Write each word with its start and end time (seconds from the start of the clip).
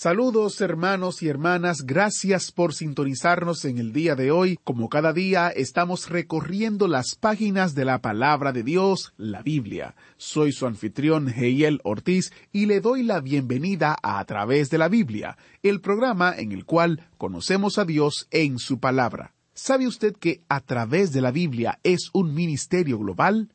Saludos 0.00 0.60
hermanos 0.60 1.24
y 1.24 1.28
hermanas, 1.28 1.84
gracias 1.84 2.52
por 2.52 2.72
sintonizarnos 2.72 3.64
en 3.64 3.78
el 3.78 3.92
día 3.92 4.14
de 4.14 4.30
hoy. 4.30 4.56
Como 4.62 4.88
cada 4.88 5.12
día 5.12 5.48
estamos 5.48 6.08
recorriendo 6.08 6.86
las 6.86 7.16
páginas 7.16 7.74
de 7.74 7.84
la 7.84 8.00
palabra 8.00 8.52
de 8.52 8.62
Dios, 8.62 9.12
la 9.16 9.42
Biblia. 9.42 9.96
Soy 10.16 10.52
su 10.52 10.66
anfitrión 10.66 11.28
Heiel 11.28 11.80
Ortiz 11.82 12.32
y 12.52 12.66
le 12.66 12.80
doy 12.80 13.02
la 13.02 13.18
bienvenida 13.18 13.96
a, 14.00 14.20
a 14.20 14.24
través 14.24 14.70
de 14.70 14.78
la 14.78 14.88
Biblia, 14.88 15.36
el 15.64 15.80
programa 15.80 16.32
en 16.38 16.52
el 16.52 16.64
cual 16.64 17.08
conocemos 17.16 17.76
a 17.78 17.84
Dios 17.84 18.28
en 18.30 18.60
su 18.60 18.78
palabra. 18.78 19.34
¿Sabe 19.52 19.88
usted 19.88 20.14
que 20.14 20.42
a 20.48 20.60
través 20.60 21.10
de 21.10 21.22
la 21.22 21.32
Biblia 21.32 21.80
es 21.82 22.10
un 22.12 22.34
ministerio 22.34 23.00
global? 23.00 23.48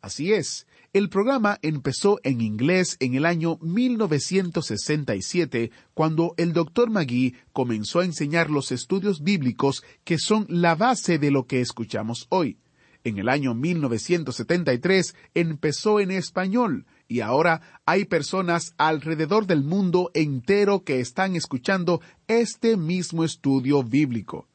Así 0.00 0.32
es. 0.32 0.68
El 0.98 1.10
programa 1.10 1.60
empezó 1.62 2.18
en 2.24 2.40
inglés 2.40 2.96
en 2.98 3.14
el 3.14 3.24
año 3.24 3.60
1967, 3.62 5.70
cuando 5.94 6.34
el 6.36 6.52
Dr. 6.52 6.90
Magui 6.90 7.36
comenzó 7.52 8.00
a 8.00 8.04
enseñar 8.04 8.50
los 8.50 8.72
estudios 8.72 9.22
bíblicos 9.22 9.84
que 10.02 10.18
son 10.18 10.44
la 10.48 10.74
base 10.74 11.20
de 11.20 11.30
lo 11.30 11.46
que 11.46 11.60
escuchamos 11.60 12.26
hoy. 12.30 12.58
En 13.04 13.18
el 13.18 13.28
año 13.28 13.54
1973 13.54 15.14
empezó 15.34 16.00
en 16.00 16.10
español 16.10 16.84
y 17.06 17.20
ahora 17.20 17.60
hay 17.86 18.04
personas 18.04 18.74
alrededor 18.76 19.46
del 19.46 19.62
mundo 19.62 20.10
entero 20.14 20.82
que 20.82 20.98
están 20.98 21.36
escuchando 21.36 22.00
este 22.26 22.76
mismo 22.76 23.22
estudio 23.22 23.84
bíblico. 23.84 24.48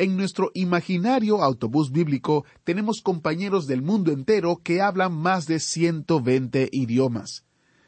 En 0.00 0.16
nuestro 0.16 0.50
imaginario 0.54 1.42
autobús 1.42 1.92
bíblico 1.92 2.46
tenemos 2.64 3.02
compañeros 3.02 3.66
del 3.66 3.82
mundo 3.82 4.12
entero 4.12 4.62
que 4.64 4.80
hablan 4.80 5.12
más 5.12 5.46
de 5.46 5.60
120 5.60 6.70
idiomas. 6.72 7.44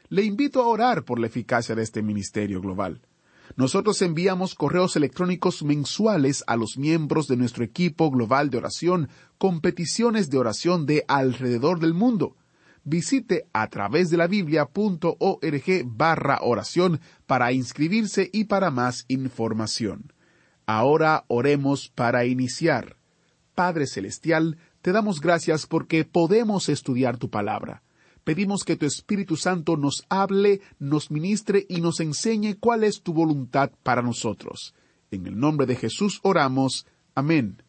Le 0.09 0.23
invito 0.23 0.61
a 0.61 0.67
orar 0.67 1.05
por 1.05 1.17
la 1.17 1.25
eficacia 1.25 1.73
de 1.73 1.81
este 1.81 2.03
ministerio 2.03 2.61
global. 2.61 3.01
Nosotros 3.55 3.99
enviamos 4.03 4.53
correos 4.53 4.95
electrónicos 4.95 5.63
mensuales 5.63 6.43
a 6.45 6.55
los 6.55 6.77
miembros 6.77 7.27
de 7.27 7.35
nuestro 7.35 7.63
equipo 7.63 8.11
global 8.11 8.51
de 8.51 8.59
oración 8.59 9.09
con 9.39 9.59
peticiones 9.59 10.29
de 10.29 10.37
oración 10.37 10.85
de 10.85 11.05
alrededor 11.07 11.79
del 11.79 11.95
mundo. 11.95 12.35
Visite 12.83 13.47
a 13.53 13.71
través 13.71 14.11
de 14.11 14.17
la 14.17 14.27
biblia.org 14.27 15.83
barra 15.85 16.37
oración 16.43 17.01
para 17.25 17.53
inscribirse 17.53 18.29
y 18.31 18.43
para 18.43 18.69
más 18.69 19.05
información. 19.07 20.12
Ahora 20.65 21.25
oremos 21.27 21.89
para 21.89 22.25
iniciar. 22.25 22.97
Padre 23.55 23.87
Celestial, 23.87 24.57
te 24.81 24.91
damos 24.91 25.21
gracias 25.21 25.67
porque 25.67 26.05
podemos 26.05 26.69
estudiar 26.69 27.17
tu 27.17 27.29
palabra. 27.29 27.83
Pedimos 28.23 28.63
que 28.63 28.77
tu 28.77 28.85
Espíritu 28.85 29.35
Santo 29.35 29.75
nos 29.75 30.05
hable, 30.09 30.61
nos 30.79 31.11
ministre 31.11 31.65
y 31.67 31.81
nos 31.81 31.99
enseñe 31.99 32.55
cuál 32.59 32.83
es 32.83 33.01
tu 33.01 33.13
voluntad 33.13 33.71
para 33.83 34.01
nosotros. 34.01 34.73
En 35.11 35.27
el 35.27 35.37
nombre 35.37 35.65
de 35.67 35.75
Jesús 35.75 36.19
oramos. 36.23 36.87
Amén. 37.15 37.61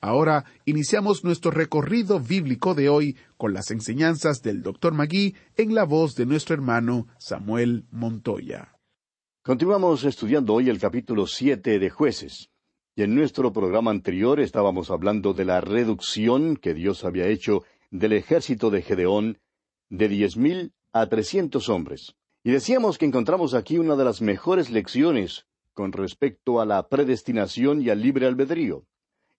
Ahora 0.00 0.44
iniciamos 0.64 1.24
nuestro 1.24 1.50
recorrido 1.50 2.20
bíblico 2.20 2.74
de 2.74 2.88
hoy 2.88 3.16
con 3.36 3.54
las 3.54 3.70
enseñanzas 3.70 4.42
del 4.42 4.62
Dr. 4.62 4.92
Magui 4.92 5.34
en 5.56 5.74
la 5.74 5.84
voz 5.84 6.14
de 6.14 6.26
nuestro 6.26 6.54
hermano 6.54 7.06
Samuel 7.18 7.86
Montoya. 7.90 8.81
Continuamos 9.44 10.04
estudiando 10.04 10.54
hoy 10.54 10.68
el 10.68 10.78
capítulo 10.78 11.26
siete 11.26 11.80
de 11.80 11.90
jueces. 11.90 12.48
Y 12.94 13.02
en 13.02 13.16
nuestro 13.16 13.52
programa 13.52 13.90
anterior 13.90 14.38
estábamos 14.38 14.88
hablando 14.88 15.34
de 15.34 15.44
la 15.44 15.60
reducción 15.60 16.56
que 16.56 16.74
Dios 16.74 17.02
había 17.02 17.26
hecho 17.26 17.64
del 17.90 18.12
ejército 18.12 18.70
de 18.70 18.82
Gedeón 18.82 19.40
de 19.88 20.06
diez 20.06 20.36
mil 20.36 20.74
a 20.92 21.08
trescientos 21.08 21.68
hombres. 21.68 22.14
Y 22.44 22.52
decíamos 22.52 22.98
que 22.98 23.06
encontramos 23.06 23.54
aquí 23.54 23.78
una 23.78 23.96
de 23.96 24.04
las 24.04 24.22
mejores 24.22 24.70
lecciones 24.70 25.44
con 25.74 25.90
respecto 25.90 26.60
a 26.60 26.64
la 26.64 26.88
predestinación 26.88 27.82
y 27.82 27.90
al 27.90 28.00
libre 28.00 28.26
albedrío. 28.26 28.86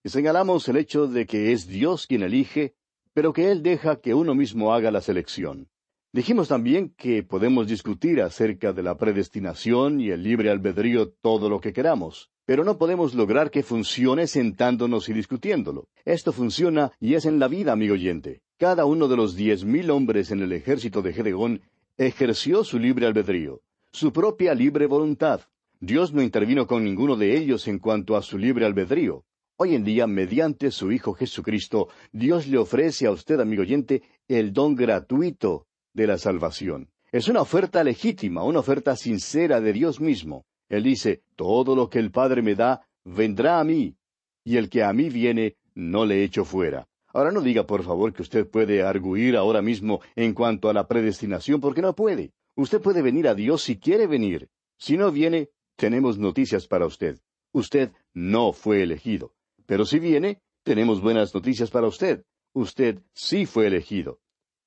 Y 0.03 0.09
señalamos 0.09 0.67
el 0.67 0.75
hecho 0.75 1.07
de 1.07 1.25
que 1.25 1.53
es 1.53 1.65
Dios 1.65 2.07
quien 2.07 2.23
elige, 2.23 2.75
pero 3.13 3.31
que 3.31 3.51
Él 3.51 3.63
deja 3.63 4.01
que 4.01 4.13
uno 4.13 4.35
mismo 4.35 4.73
haga 4.73 4.91
la 4.91 4.99
selección. 4.99 5.69
Dijimos 6.15 6.47
también 6.47 6.93
que 6.95 7.23
podemos 7.23 7.65
discutir 7.65 8.21
acerca 8.21 8.71
de 8.71 8.83
la 8.83 8.99
predestinación 8.99 9.99
y 9.99 10.11
el 10.11 10.21
libre 10.21 10.51
albedrío 10.51 11.09
todo 11.09 11.49
lo 11.49 11.59
que 11.59 11.73
queramos, 11.73 12.29
pero 12.45 12.63
no 12.63 12.77
podemos 12.77 13.15
lograr 13.15 13.49
que 13.49 13.63
funcione 13.63 14.27
sentándonos 14.27 15.09
y 15.09 15.13
discutiéndolo. 15.13 15.87
Esto 16.05 16.31
funciona 16.31 16.91
y 16.99 17.15
es 17.15 17.25
en 17.25 17.39
la 17.39 17.47
vida, 17.47 17.71
amigo 17.71 17.95
oyente. 17.95 18.43
Cada 18.59 18.85
uno 18.85 19.07
de 19.07 19.17
los 19.17 19.35
diez 19.35 19.65
mil 19.65 19.89
hombres 19.89 20.29
en 20.29 20.43
el 20.43 20.51
ejército 20.51 21.01
de 21.01 21.13
Gedeón 21.13 21.61
ejerció 21.97 22.63
su 22.63 22.77
libre 22.77 23.07
albedrío, 23.07 23.61
su 23.91 24.13
propia 24.13 24.53
libre 24.53 24.85
voluntad. 24.85 25.41
Dios 25.79 26.13
no 26.13 26.21
intervino 26.21 26.67
con 26.67 26.83
ninguno 26.83 27.15
de 27.15 27.35
ellos 27.35 27.67
en 27.67 27.79
cuanto 27.79 28.15
a 28.15 28.21
su 28.21 28.37
libre 28.37 28.67
albedrío. 28.67 29.25
Hoy 29.55 29.73
en 29.73 29.83
día, 29.83 30.05
mediante 30.05 30.69
su 30.69 30.91
Hijo 30.91 31.15
Jesucristo, 31.15 31.87
Dios 32.11 32.45
le 32.45 32.59
ofrece 32.59 33.07
a 33.07 33.11
usted, 33.11 33.39
amigo 33.39 33.63
oyente, 33.63 34.03
el 34.27 34.53
don 34.53 34.75
gratuito 34.75 35.65
de 35.93 36.07
la 36.07 36.17
salvación. 36.17 36.89
Es 37.11 37.27
una 37.27 37.41
oferta 37.41 37.83
legítima, 37.83 38.43
una 38.43 38.59
oferta 38.59 38.95
sincera 38.95 39.61
de 39.61 39.73
Dios 39.73 39.99
mismo. 40.01 40.45
Él 40.69 40.83
dice, 40.83 41.21
todo 41.35 41.75
lo 41.75 41.89
que 41.89 41.99
el 41.99 42.11
Padre 42.11 42.41
me 42.41 42.55
da, 42.55 42.87
vendrá 43.03 43.59
a 43.59 43.63
mí, 43.63 43.95
y 44.43 44.57
el 44.57 44.69
que 44.69 44.83
a 44.83 44.91
mí 44.93 45.09
viene, 45.09 45.57
no 45.75 46.05
le 46.05 46.23
echo 46.23 46.45
fuera. 46.45 46.87
Ahora 47.13 47.31
no 47.31 47.41
diga, 47.41 47.67
por 47.67 47.83
favor, 47.83 48.11
que 48.13 48.23
usted 48.23 48.49
puede 48.49 48.81
arguir 48.81 49.37
ahora 49.37 49.61
mismo 49.61 50.01
en 50.15 50.33
cuanto 50.33 50.69
a 50.69 50.73
la 50.73 50.87
predestinación, 50.87 51.61
porque 51.61 51.81
no 51.81 51.93
puede. 51.93 52.33
Usted 52.55 52.81
puede 52.81 53.01
venir 53.03 53.27
a 53.27 53.35
Dios 53.35 53.61
si 53.61 53.77
quiere 53.77 54.07
venir. 54.07 54.49
Si 54.77 54.97
no 54.97 55.11
viene, 55.11 55.49
tenemos 55.75 56.17
noticias 56.17 56.67
para 56.67 56.87
usted. 56.87 57.19
Usted 57.51 57.91
no 58.13 58.53
fue 58.53 58.81
elegido. 58.81 59.35
Pero 59.67 59.85
si 59.85 59.99
viene, 59.99 60.41
tenemos 60.63 61.01
buenas 61.01 61.33
noticias 61.35 61.69
para 61.69 61.87
usted. 61.87 62.23
Usted 62.53 62.99
sí 63.13 63.45
fue 63.45 63.67
elegido. 63.67 64.19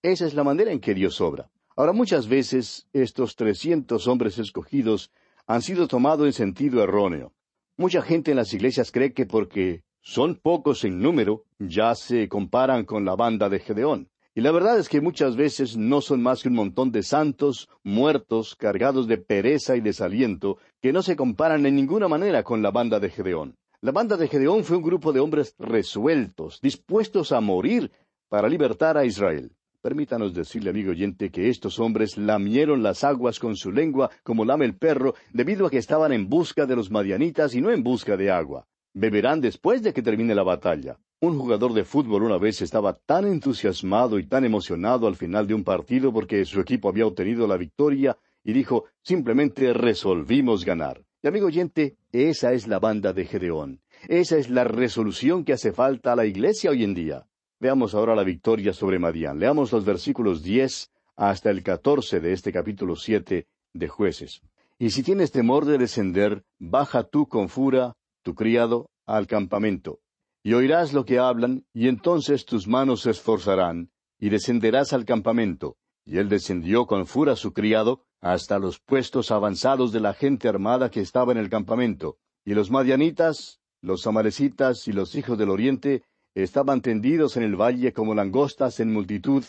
Esa 0.02 0.26
es 0.26 0.34
la 0.34 0.44
manera 0.44 0.72
en 0.72 0.80
que 0.80 0.94
Dios 0.94 1.20
obra. 1.20 1.50
Ahora 1.76 1.92
muchas 1.92 2.28
veces 2.28 2.88
estos 2.92 3.36
trescientos 3.36 4.06
hombres 4.06 4.38
escogidos 4.38 5.10
han 5.46 5.62
sido 5.62 5.88
tomados 5.88 6.26
en 6.26 6.32
sentido 6.32 6.82
erróneo. 6.82 7.32
Mucha 7.76 8.02
gente 8.02 8.30
en 8.30 8.36
las 8.36 8.52
iglesias 8.54 8.90
cree 8.90 9.12
que 9.12 9.26
porque 9.26 9.82
son 10.00 10.36
pocos 10.36 10.84
en 10.84 11.00
número, 11.00 11.44
ya 11.58 11.94
se 11.94 12.28
comparan 12.28 12.84
con 12.84 13.04
la 13.04 13.16
banda 13.16 13.48
de 13.48 13.58
Gedeón. 13.58 14.08
Y 14.34 14.42
la 14.42 14.52
verdad 14.52 14.78
es 14.78 14.88
que 14.88 15.00
muchas 15.00 15.34
veces 15.34 15.78
no 15.78 16.02
son 16.02 16.22
más 16.22 16.42
que 16.42 16.48
un 16.48 16.54
montón 16.54 16.92
de 16.92 17.02
santos 17.02 17.68
muertos, 17.82 18.54
cargados 18.54 19.08
de 19.08 19.16
pereza 19.16 19.76
y 19.76 19.80
desaliento, 19.80 20.58
que 20.82 20.92
no 20.92 21.02
se 21.02 21.16
comparan 21.16 21.64
en 21.64 21.74
ninguna 21.74 22.06
manera 22.06 22.42
con 22.42 22.62
la 22.62 22.70
banda 22.70 23.00
de 23.00 23.10
Gedeón. 23.10 23.56
La 23.80 23.92
banda 23.92 24.18
de 24.18 24.28
Gedeón 24.28 24.62
fue 24.62 24.76
un 24.76 24.82
grupo 24.82 25.12
de 25.12 25.20
hombres 25.20 25.54
resueltos, 25.58 26.60
dispuestos 26.60 27.32
a 27.32 27.40
morir 27.40 27.90
para 28.28 28.48
libertar 28.48 28.98
a 28.98 29.06
Israel. 29.06 29.55
Permítanos 29.86 30.34
decirle, 30.34 30.70
amigo 30.70 30.90
oyente, 30.90 31.30
que 31.30 31.48
estos 31.48 31.78
hombres 31.78 32.18
lamieron 32.18 32.82
las 32.82 33.04
aguas 33.04 33.38
con 33.38 33.54
su 33.54 33.70
lengua 33.70 34.10
como 34.24 34.44
lame 34.44 34.64
el 34.64 34.76
perro, 34.76 35.14
debido 35.32 35.64
a 35.64 35.70
que 35.70 35.78
estaban 35.78 36.10
en 36.10 36.28
busca 36.28 36.66
de 36.66 36.74
los 36.74 36.90
madianitas 36.90 37.54
y 37.54 37.60
no 37.60 37.70
en 37.70 37.84
busca 37.84 38.16
de 38.16 38.28
agua. 38.28 38.66
Beberán 38.94 39.40
después 39.40 39.84
de 39.84 39.92
que 39.92 40.02
termine 40.02 40.34
la 40.34 40.42
batalla. 40.42 40.98
Un 41.20 41.38
jugador 41.38 41.72
de 41.72 41.84
fútbol 41.84 42.24
una 42.24 42.36
vez 42.36 42.62
estaba 42.62 42.94
tan 42.94 43.28
entusiasmado 43.28 44.18
y 44.18 44.26
tan 44.26 44.44
emocionado 44.44 45.06
al 45.06 45.14
final 45.14 45.46
de 45.46 45.54
un 45.54 45.62
partido 45.62 46.12
porque 46.12 46.44
su 46.46 46.58
equipo 46.58 46.88
había 46.88 47.06
obtenido 47.06 47.46
la 47.46 47.56
victoria 47.56 48.18
y 48.42 48.54
dijo, 48.54 48.86
simplemente 49.02 49.72
resolvimos 49.72 50.64
ganar. 50.64 51.00
Y 51.22 51.28
amigo 51.28 51.46
oyente, 51.46 51.96
esa 52.10 52.52
es 52.54 52.66
la 52.66 52.80
banda 52.80 53.12
de 53.12 53.24
Gedeón. 53.24 53.80
Esa 54.08 54.36
es 54.36 54.50
la 54.50 54.64
resolución 54.64 55.44
que 55.44 55.52
hace 55.52 55.70
falta 55.70 56.14
a 56.14 56.16
la 56.16 56.26
iglesia 56.26 56.70
hoy 56.70 56.82
en 56.82 56.94
día. 56.94 57.24
Veamos 57.60 57.94
ahora 57.94 58.14
la 58.14 58.24
victoria 58.24 58.72
sobre 58.72 58.98
Madián. 58.98 59.38
Leamos 59.38 59.72
los 59.72 59.84
versículos 59.84 60.42
diez 60.42 60.90
hasta 61.16 61.50
el 61.50 61.62
catorce 61.62 62.20
de 62.20 62.32
este 62.32 62.52
capítulo 62.52 62.96
siete 62.96 63.48
de 63.72 63.88
jueces. 63.88 64.42
Y 64.78 64.90
si 64.90 65.02
tienes 65.02 65.32
temor 65.32 65.64
de 65.64 65.78
descender, 65.78 66.44
baja 66.58 67.04
tú 67.04 67.28
con 67.28 67.48
fura, 67.48 67.96
tu 68.22 68.34
criado, 68.34 68.90
al 69.06 69.26
campamento 69.26 70.00
y 70.46 70.54
oirás 70.54 70.92
lo 70.92 71.04
que 71.04 71.18
hablan, 71.18 71.66
y 71.74 71.88
entonces 71.88 72.44
tus 72.44 72.68
manos 72.68 73.00
se 73.00 73.10
esforzarán, 73.10 73.90
y 74.16 74.28
descenderás 74.28 74.92
al 74.92 75.04
campamento. 75.04 75.76
Y 76.04 76.18
él 76.18 76.28
descendió 76.28 76.86
con 76.86 77.08
fura 77.08 77.34
su 77.34 77.52
criado 77.52 78.04
hasta 78.20 78.60
los 78.60 78.78
puestos 78.78 79.32
avanzados 79.32 79.90
de 79.90 79.98
la 79.98 80.14
gente 80.14 80.46
armada 80.46 80.88
que 80.88 81.00
estaba 81.00 81.32
en 81.32 81.38
el 81.38 81.50
campamento. 81.50 82.18
Y 82.44 82.54
los 82.54 82.70
madianitas, 82.70 83.58
los 83.82 84.06
amalecitas 84.06 84.86
y 84.86 84.92
los 84.92 85.16
hijos 85.16 85.36
del 85.36 85.50
oriente 85.50 86.04
estaban 86.42 86.80
tendidos 86.80 87.36
en 87.36 87.42
el 87.42 87.56
valle 87.56 87.92
como 87.92 88.14
langostas 88.14 88.80
en 88.80 88.92
multitud, 88.92 89.44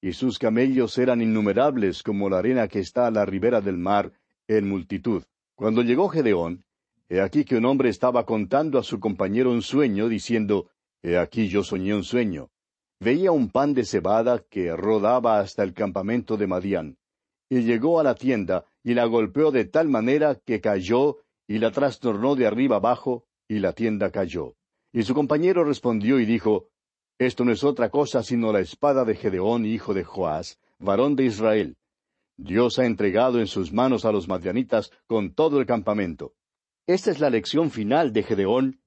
y 0.00 0.12
sus 0.12 0.38
camellos 0.38 0.98
eran 0.98 1.22
innumerables 1.22 2.02
como 2.02 2.28
la 2.28 2.38
arena 2.38 2.68
que 2.68 2.80
está 2.80 3.06
a 3.06 3.10
la 3.10 3.24
ribera 3.24 3.60
del 3.60 3.78
mar 3.78 4.12
en 4.46 4.68
multitud. 4.68 5.24
Cuando 5.54 5.82
llegó 5.82 6.08
Gedeón, 6.08 6.64
He 7.08 7.20
aquí 7.20 7.44
que 7.44 7.56
un 7.56 7.64
hombre 7.64 7.88
estaba 7.88 8.26
contando 8.26 8.78
a 8.78 8.82
su 8.82 8.98
compañero 8.98 9.52
un 9.52 9.62
sueño, 9.62 10.08
diciendo, 10.08 10.70
He 11.02 11.16
aquí 11.16 11.48
yo 11.48 11.62
soñé 11.62 11.94
un 11.94 12.02
sueño. 12.02 12.50
Veía 12.98 13.30
un 13.30 13.48
pan 13.50 13.74
de 13.74 13.84
cebada 13.84 14.42
que 14.50 14.74
rodaba 14.74 15.38
hasta 15.38 15.62
el 15.62 15.72
campamento 15.72 16.36
de 16.36 16.48
Madián. 16.48 16.98
Y 17.48 17.60
llegó 17.60 18.00
a 18.00 18.02
la 18.02 18.16
tienda, 18.16 18.64
y 18.82 18.94
la 18.94 19.04
golpeó 19.04 19.52
de 19.52 19.66
tal 19.66 19.88
manera 19.88 20.34
que 20.34 20.60
cayó, 20.60 21.18
y 21.46 21.58
la 21.58 21.70
trastornó 21.70 22.34
de 22.34 22.46
arriba 22.46 22.76
abajo, 22.76 23.24
y 23.46 23.60
la 23.60 23.72
tienda 23.72 24.10
cayó. 24.10 24.56
Y 24.96 25.02
su 25.02 25.12
compañero 25.12 25.62
respondió 25.62 26.18
y 26.20 26.24
dijo, 26.24 26.70
Esto 27.18 27.44
no 27.44 27.52
es 27.52 27.62
otra 27.64 27.90
cosa 27.90 28.22
sino 28.22 28.50
la 28.50 28.60
espada 28.60 29.04
de 29.04 29.14
Gedeón, 29.14 29.66
hijo 29.66 29.92
de 29.92 30.04
Joás, 30.04 30.58
varón 30.78 31.16
de 31.16 31.26
Israel. 31.26 31.76
Dios 32.38 32.78
ha 32.78 32.86
entregado 32.86 33.38
en 33.38 33.46
sus 33.46 33.74
manos 33.74 34.06
a 34.06 34.10
los 34.10 34.26
madianitas 34.26 34.90
con 35.06 35.34
todo 35.34 35.60
el 35.60 35.66
campamento. 35.66 36.32
Esta 36.86 37.10
es 37.10 37.20
la 37.20 37.28
lección 37.28 37.70
final 37.70 38.14
de 38.14 38.22
Gedeón 38.22 38.80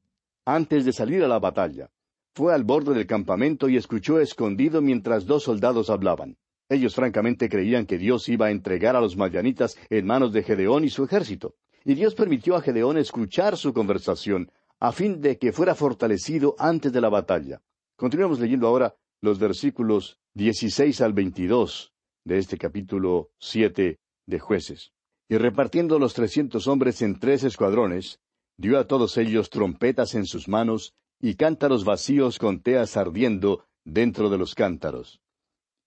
antes 0.46 0.84
de 0.84 0.94
salir 0.94 1.24
a 1.24 1.28
la 1.28 1.38
batalla. 1.38 1.92
Fue 2.34 2.56
al 2.56 2.64
borde 2.64 2.96
del 2.96 3.06
campamento 3.06 3.70
y 3.70 3.78
escuchó 3.78 4.20
escondido 4.20 4.82
mientras 4.82 5.28
dos 5.28 5.44
soldados 5.44 5.92
hablaban. 5.92 6.38
Ellos 6.70 6.96
francamente 6.96 7.50
creían 7.50 7.86
que 7.86 8.00
Dios 8.00 8.28
iba 8.30 8.48
a 8.48 8.52
entregar 8.52 8.96
a 8.96 9.02
los 9.02 9.16
madianitas 9.16 9.78
en 9.92 10.08
manos 10.08 10.34
de 10.34 10.42
Gedeón 10.42 10.86
y 10.86 10.90
su 10.90 11.04
ejército. 11.04 11.54
Y 11.86 11.94
Dios 11.94 12.16
permitió 12.16 12.56
a 12.56 12.62
Gedeón 12.62 12.98
escuchar 12.98 13.58
su 13.58 13.74
conversación, 13.74 14.52
a 14.80 14.92
fin 14.92 15.22
de 15.22 15.38
que 15.38 15.52
fuera 15.52 15.76
fortalecido 15.76 16.56
antes 16.58 16.92
de 16.94 17.02
la 17.02 17.10
batalla. 17.10 17.62
Continuamos 17.98 18.40
leyendo 18.40 18.68
ahora 18.68 18.96
los 19.22 19.40
versículos 19.40 20.20
16 20.36 21.02
al 21.02 21.14
22 21.14 21.94
de 22.26 22.38
este 22.38 22.58
capítulo 22.58 23.32
7 23.40 24.00
de 24.26 24.40
jueces 24.40 24.94
y 25.30 25.38
repartiendo 25.38 26.00
los 26.00 26.16
trescientos 26.16 26.68
hombres 26.68 27.02
en 27.04 27.20
tres 27.20 27.44
escuadrones, 27.44 28.20
dio 28.58 28.80
a 28.80 28.88
todos 28.88 29.16
ellos 29.18 29.50
trompetas 29.50 30.16
en 30.16 30.26
sus 30.26 30.48
manos 30.48 30.96
y 31.22 31.36
cántaros 31.36 31.86
vacíos 31.86 32.40
con 32.40 32.62
teas 32.62 32.98
ardiendo 32.98 33.66
dentro 33.86 34.30
de 34.30 34.40
los 34.40 34.56
cántaros. 34.56 35.22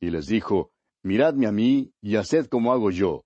Y 0.00 0.11
les 0.11 0.27
dijo, 0.27 0.71
Miradme 1.03 1.49
a 1.49 1.53
mí 1.53 1.93
y 2.00 2.15
haced 2.15 2.47
como 2.47 2.73
hago 2.73 2.93
yo. 2.93 3.25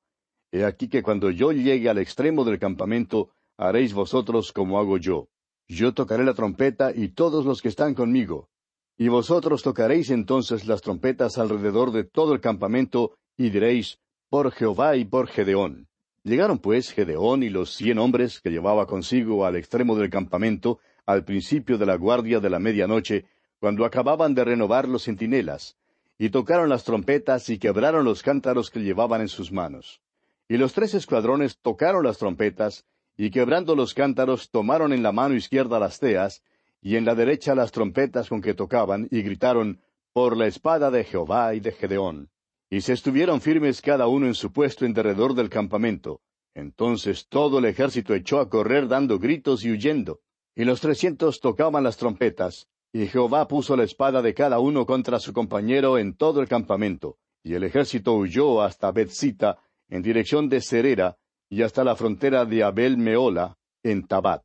He 0.51 0.65
aquí 0.65 0.89
que 0.89 1.03
cuando 1.03 1.31
yo 1.31 1.53
llegue 1.53 1.91
al 1.91 1.99
extremo 1.99 2.45
del 2.45 2.59
campamento, 2.59 3.31
haréis 3.59 3.93
vosotros 3.93 4.53
como 4.53 4.79
hago 4.79 4.97
yo. 4.97 5.29
Yo 5.69 5.95
tocaré 5.95 6.25
la 6.25 6.35
trompeta 6.35 6.93
y 6.95 7.09
todos 7.09 7.45
los 7.45 7.61
que 7.61 7.69
están 7.69 7.95
conmigo. 7.95 8.49
Y 8.97 9.09
vosotros 9.09 9.63
tocaréis 9.63 10.11
entonces 10.11 10.67
las 10.67 10.81
trompetas 10.81 11.39
alrededor 11.39 11.93
de 11.93 12.05
todo 12.05 12.33
el 12.33 12.41
campamento, 12.41 13.17
y 13.37 13.51
diréis, 13.51 13.99
por 14.31 14.53
Jehová 14.53 14.97
y 14.97 15.05
por 15.05 15.29
Gedeón. 15.29 15.89
Llegaron 16.23 16.59
pues 16.59 16.91
Gedeón 16.93 17.43
y 17.43 17.51
los 17.51 17.75
cien 17.75 17.99
hombres 17.99 18.41
que 18.41 18.51
llevaba 18.51 18.87
consigo 18.87 19.45
al 19.45 19.57
extremo 19.57 19.97
del 19.97 20.11
campamento, 20.11 20.79
al 21.05 21.25
principio 21.25 21.79
de 21.79 21.87
la 21.87 21.97
guardia 21.97 22.41
de 22.41 22.51
la 22.51 22.59
medianoche, 22.59 23.27
cuando 23.61 23.85
acababan 23.85 24.35
de 24.35 24.45
renovar 24.45 24.89
los 24.89 25.05
centinelas, 25.05 25.77
y 26.19 26.31
tocaron 26.31 26.69
las 26.69 26.85
trompetas 26.85 27.49
y 27.49 27.59
quebraron 27.59 28.05
los 28.05 28.23
cántaros 28.23 28.71
que 28.71 28.81
llevaban 28.81 29.21
en 29.21 29.29
sus 29.29 29.53
manos. 29.53 30.01
Y 30.49 30.57
los 30.57 30.73
tres 30.73 30.95
escuadrones 30.95 31.59
tocaron 31.59 32.05
las 32.05 32.19
trompetas, 32.19 32.85
y 33.17 33.31
quebrando 33.31 33.75
los 33.75 33.95
cántaros 33.95 34.51
tomaron 34.51 34.93
en 34.93 35.03
la 35.03 35.13
mano 35.13 35.35
izquierda 35.35 35.79
las 35.79 35.99
teas, 35.99 36.43
y 36.83 36.97
en 36.97 37.05
la 37.05 37.15
derecha 37.15 37.55
las 37.55 37.73
trompetas 37.73 38.29
con 38.29 38.43
que 38.43 38.55
tocaban, 38.55 39.09
y 39.11 39.23
gritaron, 39.23 39.81
Por 40.13 40.37
la 40.37 40.47
espada 40.47 40.91
de 40.91 41.05
Jehová 41.05 41.55
y 41.55 41.61
de 41.61 41.73
Gedeón. 41.73 42.31
Y 42.71 42.81
se 42.81 42.95
estuvieron 42.95 43.41
firmes 43.41 43.83
cada 43.83 44.07
uno 44.07 44.27
en 44.27 44.35
su 44.35 44.51
puesto 44.51 44.87
en 44.87 44.95
derredor 44.95 45.35
del 45.35 45.51
campamento. 45.51 46.21
Entonces 46.55 47.29
todo 47.29 47.59
el 47.59 47.67
ejército 47.67 48.15
echó 48.15 48.41
a 48.41 48.49
correr 48.49 48.89
dando 48.89 49.19
gritos 49.19 49.63
y 49.65 49.71
huyendo. 49.71 50.21
Y 50.55 50.65
los 50.65 50.81
trescientos 50.81 51.41
tocaban 51.41 51.85
las 51.85 51.99
trompetas, 51.99 52.67
y 52.95 53.07
Jehová 53.09 53.47
puso 53.47 53.77
la 53.77 53.85
espada 53.85 54.23
de 54.23 54.33
cada 54.33 54.59
uno 54.59 54.87
contra 54.87 55.19
su 55.19 55.35
compañero 55.35 55.99
en 55.99 56.17
todo 56.17 56.41
el 56.41 56.49
campamento. 56.49 57.19
Y 57.43 57.53
el 57.53 57.65
ejército 57.65 58.15
huyó 58.15 58.63
hasta 58.63 58.91
Betzita, 58.91 59.59
en 59.91 60.01
dirección 60.03 60.49
de 60.49 60.63
Cerera, 60.63 61.19
y 61.49 61.63
hasta 61.63 61.85
la 61.85 61.97
frontera 61.97 62.45
de 62.45 62.63
Abel 62.63 62.97
Meola, 62.99 63.57
en 63.83 64.07
Tabat. 64.07 64.43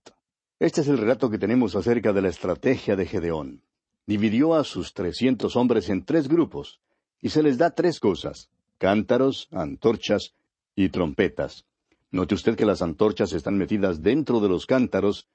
Este 0.59 0.81
es 0.81 0.87
el 0.87 0.97
relato 0.97 1.29
que 1.29 1.39
tenemos 1.39 1.75
acerca 1.75 2.13
de 2.13 2.21
la 2.21 2.29
estrategia 2.29 2.95
de 2.95 3.07
Gedeón. 3.07 3.63
Dividió 4.05 4.53
a 4.53 4.63
sus 4.63 4.93
trescientos 4.93 5.55
hombres 5.55 5.89
en 5.89 6.05
tres 6.05 6.27
grupos, 6.27 6.79
y 7.21 7.29
se 7.29 7.41
les 7.41 7.57
da 7.57 7.71
tres 7.71 7.99
cosas, 7.99 8.49
cántaros, 8.77 9.47
antorchas 9.51 10.33
y 10.75 10.89
trompetas. 10.89 11.65
Note 12.11 12.35
usted 12.35 12.55
que 12.55 12.65
las 12.65 12.81
antorchas 12.81 13.33
están 13.33 13.57
metidas 13.57 14.01
dentro 14.01 14.39
de 14.39 14.49
los 14.49 14.65
cántaros, 14.65 15.27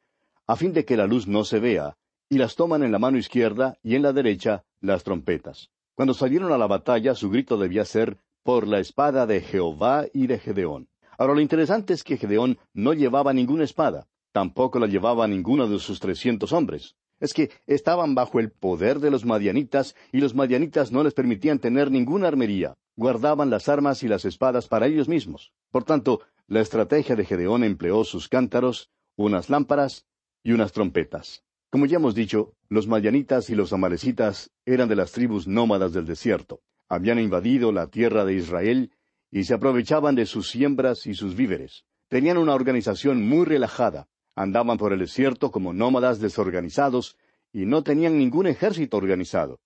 a 0.46 0.56
fin 0.56 0.72
de 0.72 0.84
que 0.84 0.96
la 0.96 1.06
luz 1.06 1.26
no 1.26 1.44
se 1.44 1.58
vea, 1.58 1.96
y 2.28 2.38
las 2.38 2.54
toman 2.54 2.82
en 2.82 2.92
la 2.92 2.98
mano 2.98 3.18
izquierda 3.18 3.78
y 3.82 3.94
en 3.94 4.02
la 4.02 4.12
derecha 4.12 4.64
las 4.80 5.02
trompetas. 5.02 5.70
Cuando 5.94 6.12
salieron 6.12 6.52
a 6.52 6.58
la 6.58 6.66
batalla, 6.66 7.14
su 7.14 7.30
grito 7.30 7.56
debía 7.56 7.84
ser 7.84 8.18
por 8.42 8.68
la 8.68 8.78
espada 8.78 9.26
de 9.26 9.40
Jehová 9.40 10.06
y 10.12 10.26
de 10.26 10.38
Gedeón. 10.38 10.88
Ahora 11.18 11.34
lo 11.34 11.40
interesante 11.40 11.94
es 11.94 12.02
que 12.02 12.16
Gedeón 12.16 12.58
no 12.74 12.92
llevaba 12.92 13.32
ninguna 13.32 13.64
espada, 13.64 14.06
tampoco 14.32 14.78
la 14.78 14.86
llevaba 14.86 15.26
ninguno 15.26 15.68
de 15.68 15.78
sus 15.78 16.00
trescientos 16.00 16.52
hombres 16.52 16.96
es 17.20 17.32
que 17.32 17.50
estaban 17.66 18.14
bajo 18.14 18.40
el 18.40 18.50
poder 18.50 19.00
de 19.00 19.10
los 19.10 19.24
madianitas 19.24 19.94
y 20.12 20.20
los 20.20 20.34
madianitas 20.34 20.92
no 20.92 21.02
les 21.02 21.14
permitían 21.14 21.58
tener 21.58 21.90
ninguna 21.90 22.28
armería, 22.28 22.76
guardaban 22.96 23.50
las 23.50 23.68
armas 23.68 24.02
y 24.02 24.08
las 24.08 24.24
espadas 24.24 24.68
para 24.68 24.86
ellos 24.86 25.08
mismos. 25.08 25.52
Por 25.70 25.84
tanto, 25.84 26.20
la 26.46 26.60
estrategia 26.60 27.16
de 27.16 27.24
Gedeón 27.24 27.64
empleó 27.64 28.04
sus 28.04 28.28
cántaros, 28.28 28.90
unas 29.16 29.50
lámparas 29.50 30.06
y 30.42 30.52
unas 30.52 30.72
trompetas. 30.72 31.42
Como 31.70 31.86
ya 31.86 31.96
hemos 31.96 32.14
dicho, 32.14 32.52
los 32.68 32.86
madianitas 32.86 33.50
y 33.50 33.54
los 33.54 33.72
amalecitas 33.72 34.50
eran 34.64 34.88
de 34.88 34.96
las 34.96 35.12
tribus 35.12 35.46
nómadas 35.48 35.92
del 35.92 36.06
desierto. 36.06 36.60
Habían 36.88 37.18
invadido 37.18 37.72
la 37.72 37.88
tierra 37.88 38.24
de 38.24 38.34
Israel 38.34 38.92
y 39.36 39.44
se 39.44 39.52
aprovechaban 39.52 40.14
de 40.14 40.24
sus 40.24 40.48
siembras 40.48 41.06
y 41.06 41.12
sus 41.12 41.36
víveres. 41.36 41.84
Tenían 42.08 42.38
una 42.38 42.54
organización 42.54 43.28
muy 43.28 43.44
relajada, 43.44 44.08
Andaban 44.34 44.78
por 44.78 44.94
el 44.94 44.98
desierto 44.98 45.50
como 45.50 45.74
nómadas 45.74 46.20
desorganizados 46.20 47.18
y 47.52 47.66
no 47.66 47.82
tenían 47.82 48.16
ningún 48.18 48.46
ejército 48.46 48.96
organizado. 48.96 49.60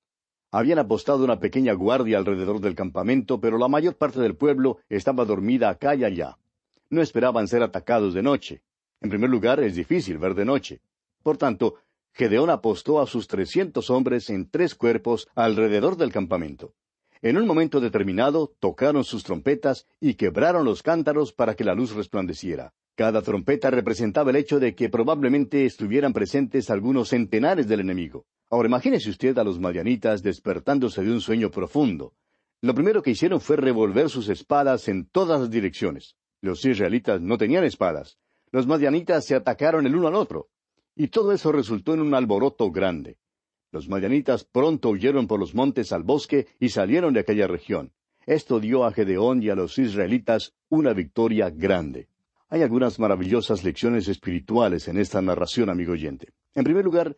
Habían 0.50 0.80
apostado 0.80 1.24
una 1.24 1.38
pequeña 1.38 1.72
guardia 1.72 2.18
alrededor 2.18 2.60
del 2.60 2.74
campamento, 2.74 3.40
pero 3.40 3.58
la 3.58 3.68
mayor 3.68 3.96
parte 3.96 4.20
del 4.20 4.36
pueblo 4.36 4.78
estaba 4.88 5.24
dormida 5.24 5.68
acá 5.68 5.94
y 5.94 6.02
allá. 6.02 6.36
No 6.88 7.00
esperaban 7.00 7.46
ser 7.46 7.62
atacados 7.62 8.12
de 8.12 8.22
noche. 8.22 8.62
En 9.00 9.10
primer 9.10 9.30
lugar, 9.30 9.60
es 9.60 9.76
difícil 9.76 10.18
ver 10.18 10.34
de 10.34 10.44
noche. 10.44 10.80
Por 11.22 11.36
tanto, 11.36 11.76
Gedeón 12.12 12.50
apostó 12.50 13.00
a 13.00 13.06
sus 13.06 13.28
trescientos 13.28 13.88
hombres 13.90 14.30
en 14.30 14.50
tres 14.50 14.74
cuerpos 14.74 15.28
alrededor 15.36 15.96
del 15.96 16.12
campamento. 16.12 16.74
En 17.22 17.36
un 17.36 17.46
momento 17.46 17.80
determinado 17.80 18.54
tocaron 18.60 19.04
sus 19.04 19.24
trompetas 19.24 19.86
y 20.00 20.14
quebraron 20.14 20.64
los 20.64 20.82
cántaros 20.82 21.34
para 21.34 21.54
que 21.54 21.64
la 21.64 21.74
luz 21.74 21.94
resplandeciera. 21.94 22.72
Cada 22.94 23.20
trompeta 23.20 23.70
representaba 23.70 24.30
el 24.30 24.36
hecho 24.36 24.58
de 24.58 24.74
que 24.74 24.88
probablemente 24.88 25.66
estuvieran 25.66 26.14
presentes 26.14 26.70
algunos 26.70 27.10
centenares 27.10 27.68
del 27.68 27.80
enemigo. 27.80 28.24
Ahora 28.48 28.68
imagínese 28.68 29.10
usted 29.10 29.36
a 29.36 29.44
los 29.44 29.60
madianitas 29.60 30.22
despertándose 30.22 31.02
de 31.02 31.12
un 31.12 31.20
sueño 31.20 31.50
profundo. 31.50 32.14
Lo 32.62 32.74
primero 32.74 33.02
que 33.02 33.10
hicieron 33.10 33.42
fue 33.42 33.56
revolver 33.56 34.08
sus 34.08 34.30
espadas 34.30 34.88
en 34.88 35.04
todas 35.04 35.40
las 35.40 35.50
direcciones. 35.50 36.16
Los 36.40 36.64
israelitas 36.64 37.20
no 37.20 37.36
tenían 37.36 37.64
espadas. 37.64 38.18
Los 38.50 38.66
madianitas 38.66 39.26
se 39.26 39.34
atacaron 39.34 39.86
el 39.86 39.94
uno 39.94 40.08
al 40.08 40.14
otro. 40.14 40.48
Y 40.96 41.08
todo 41.08 41.32
eso 41.32 41.52
resultó 41.52 41.92
en 41.92 42.00
un 42.00 42.14
alboroto 42.14 42.70
grande. 42.70 43.18
Los 43.72 43.88
madianitas 43.88 44.44
pronto 44.44 44.88
huyeron 44.88 45.28
por 45.28 45.38
los 45.38 45.54
montes 45.54 45.92
al 45.92 46.02
bosque 46.02 46.48
y 46.58 46.70
salieron 46.70 47.14
de 47.14 47.20
aquella 47.20 47.46
región. 47.46 47.92
Esto 48.26 48.58
dio 48.58 48.84
a 48.84 48.92
Gedeón 48.92 49.42
y 49.42 49.48
a 49.48 49.54
los 49.54 49.78
israelitas 49.78 50.54
una 50.68 50.92
victoria 50.92 51.50
grande. 51.50 52.08
Hay 52.48 52.62
algunas 52.62 52.98
maravillosas 52.98 53.62
lecciones 53.62 54.08
espirituales 54.08 54.88
en 54.88 54.98
esta 54.98 55.22
narración, 55.22 55.70
amigo 55.70 55.92
oyente. 55.92 56.32
En 56.54 56.64
primer 56.64 56.84
lugar, 56.84 57.14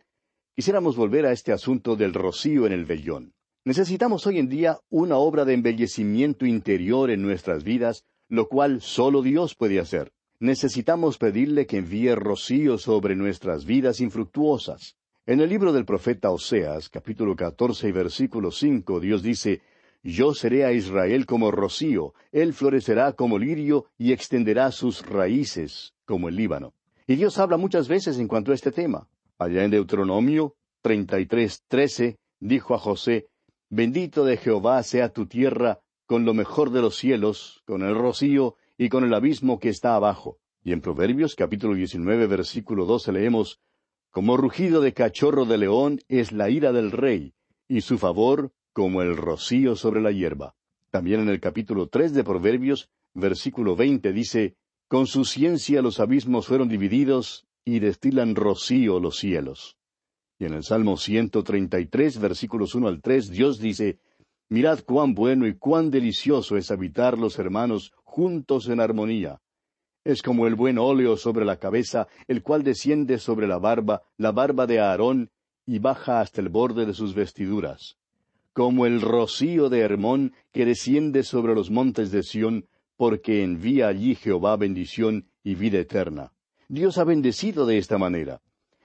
quisiéramos 0.55 0.95
volver 0.95 1.25
a 1.25 1.31
este 1.31 1.51
asunto 1.51 1.95
del 1.95 2.13
rocío 2.13 2.67
en 2.67 2.73
el 2.73 2.85
vellón. 2.85 3.33
Necesitamos 3.65 4.27
hoy 4.27 4.37
en 4.37 4.47
día 4.47 4.77
una 4.89 5.17
obra 5.17 5.45
de 5.45 5.55
embellecimiento 5.55 6.45
interior 6.45 7.09
en 7.09 7.23
nuestras 7.23 7.63
vidas, 7.63 8.05
lo 8.29 8.47
cual 8.47 8.81
solo 8.81 9.23
Dios 9.23 9.55
puede 9.55 9.79
hacer. 9.79 10.11
Necesitamos 10.39 11.17
pedirle 11.17 11.65
que 11.65 11.77
envíe 11.77 12.13
rocío 12.13 12.77
sobre 12.77 13.15
nuestras 13.15 13.65
vidas 13.65 14.01
infructuosas. 14.01 14.97
En 15.25 15.39
el 15.39 15.47
libro 15.47 15.71
del 15.71 15.85
profeta 15.85 16.31
Oseas, 16.31 16.89
capítulo 16.89 17.33
catorce 17.33 17.87
y 17.87 17.93
versículo 17.93 18.51
cinco, 18.51 18.99
Dios 18.99 19.23
dice, 19.23 19.61
Yo 20.03 20.33
seré 20.33 20.65
a 20.65 20.73
Israel 20.73 21.25
como 21.25 21.49
rocío, 21.49 22.13
él 22.33 22.51
florecerá 22.51 23.13
como 23.13 23.39
lirio 23.39 23.85
y 23.97 24.11
extenderá 24.11 24.69
sus 24.71 25.05
raíces 25.05 25.93
como 26.03 26.27
el 26.27 26.35
Líbano. 26.35 26.73
Y 27.07 27.15
Dios 27.15 27.39
habla 27.39 27.55
muchas 27.55 27.87
veces 27.87 28.19
en 28.19 28.27
cuanto 28.27 28.51
a 28.51 28.55
este 28.55 28.73
tema. 28.73 29.07
Allá 29.37 29.63
en 29.63 29.71
Deuteronomio 29.71 30.55
treinta 30.81 31.21
y 31.21 31.25
tres 31.25 31.63
trece 31.69 32.17
dijo 32.41 32.73
a 32.73 32.77
José, 32.77 33.29
Bendito 33.69 34.25
de 34.25 34.35
Jehová 34.35 34.83
sea 34.83 35.07
tu 35.07 35.25
tierra 35.25 35.79
con 36.05 36.25
lo 36.25 36.33
mejor 36.33 36.69
de 36.71 36.81
los 36.81 36.97
cielos, 36.97 37.63
con 37.65 37.81
el 37.83 37.95
rocío 37.95 38.57
y 38.77 38.89
con 38.89 39.05
el 39.05 39.13
abismo 39.13 39.57
que 39.57 39.69
está 39.69 39.95
abajo. 39.95 40.37
Y 40.65 40.73
en 40.73 40.81
Proverbios 40.81 41.35
capítulo 41.35 41.75
diecinueve 41.75 42.27
versículo 42.27 42.83
doce 42.85 43.13
leemos, 43.13 43.61
como 44.13 44.37
rugido 44.37 44.79
de 44.79 44.93
cachorro 44.93 45.45
de 45.45 45.57
león 45.57 45.99
es 46.07 46.31
la 46.31 46.47
ira 46.47 46.71
del 46.71 46.91
rey, 46.91 47.33
y 47.67 47.81
su 47.81 47.97
favor 47.97 48.51
como 48.71 49.01
el 49.01 49.17
rocío 49.17 49.75
sobre 49.75 50.01
la 50.01 50.11
hierba. 50.11 50.53
También 50.91 51.21
en 51.21 51.29
el 51.29 51.39
capítulo 51.39 51.87
tres 51.87 52.13
de 52.13 52.23
Proverbios, 52.23 52.91
versículo 53.15 53.75
veinte 53.75 54.13
dice, 54.13 54.55
Con 54.87 55.07
su 55.07 55.25
ciencia 55.25 55.81
los 55.81 55.99
abismos 55.99 56.45
fueron 56.45 56.69
divididos, 56.69 57.47
y 57.65 57.79
destilan 57.79 58.35
rocío 58.35 58.99
los 58.99 59.17
cielos. 59.17 59.77
Y 60.37 60.45
en 60.45 60.53
el 60.53 60.63
Salmo 60.63 60.95
ciento 60.97 61.43
treinta 61.43 61.79
y 61.79 61.87
tres, 61.87 62.19
versículos 62.19 62.75
uno 62.75 62.89
al 62.89 63.01
tres, 63.01 63.31
Dios 63.31 63.57
dice, 63.57 63.97
Mirad 64.47 64.81
cuán 64.85 65.15
bueno 65.15 65.47
y 65.47 65.57
cuán 65.57 65.89
delicioso 65.89 66.55
es 66.55 66.69
habitar 66.69 67.17
los 67.17 67.39
hermanos 67.39 67.91
juntos 68.03 68.69
en 68.69 68.79
armonía. 68.79 69.41
Es 70.05 70.21
como 70.21 70.47
el 70.47 70.55
buen 70.55 70.77
óleo 70.77 71.15
sobre 71.15 71.45
la 71.45 71.57
cabeza, 71.57 72.07
el 72.27 72.43
cual 72.43 72.63
desciende 72.63 73.19
sobre 73.19 73.47
la 73.47 73.57
barba, 73.57 74.01
la 74.17 74.31
barba 74.31 74.67
de 74.67 74.79
Aarón, 74.79 75.31
y 75.65 75.79
baja 75.79 76.19
hasta 76.19 76.41
el 76.41 76.49
borde 76.49 76.85
de 76.85 76.93
sus 76.93 77.15
vestiduras. 77.15 77.95
Como 78.51 78.85
el 78.85 79.01
rocío 79.01 79.69
de 79.69 79.79
Hermón 79.79 80.33
que 80.51 80.65
desciende 80.65 81.23
sobre 81.23 81.55
los 81.55 81.71
montes 81.71 82.11
de 82.11 82.21
Sión, 82.21 82.67
porque 82.97 83.43
envía 83.43 83.87
allí 83.87 84.15
Jehová 84.15 84.57
bendición 84.57 85.29
y 85.41 85.55
vida 85.55 85.79
eterna. 85.79 86.33
Dios 86.67 86.97
ha 86.97 87.05
bendecido 87.05 87.65
de 87.65 87.77
esta 87.77 87.97
manera. 87.97 88.41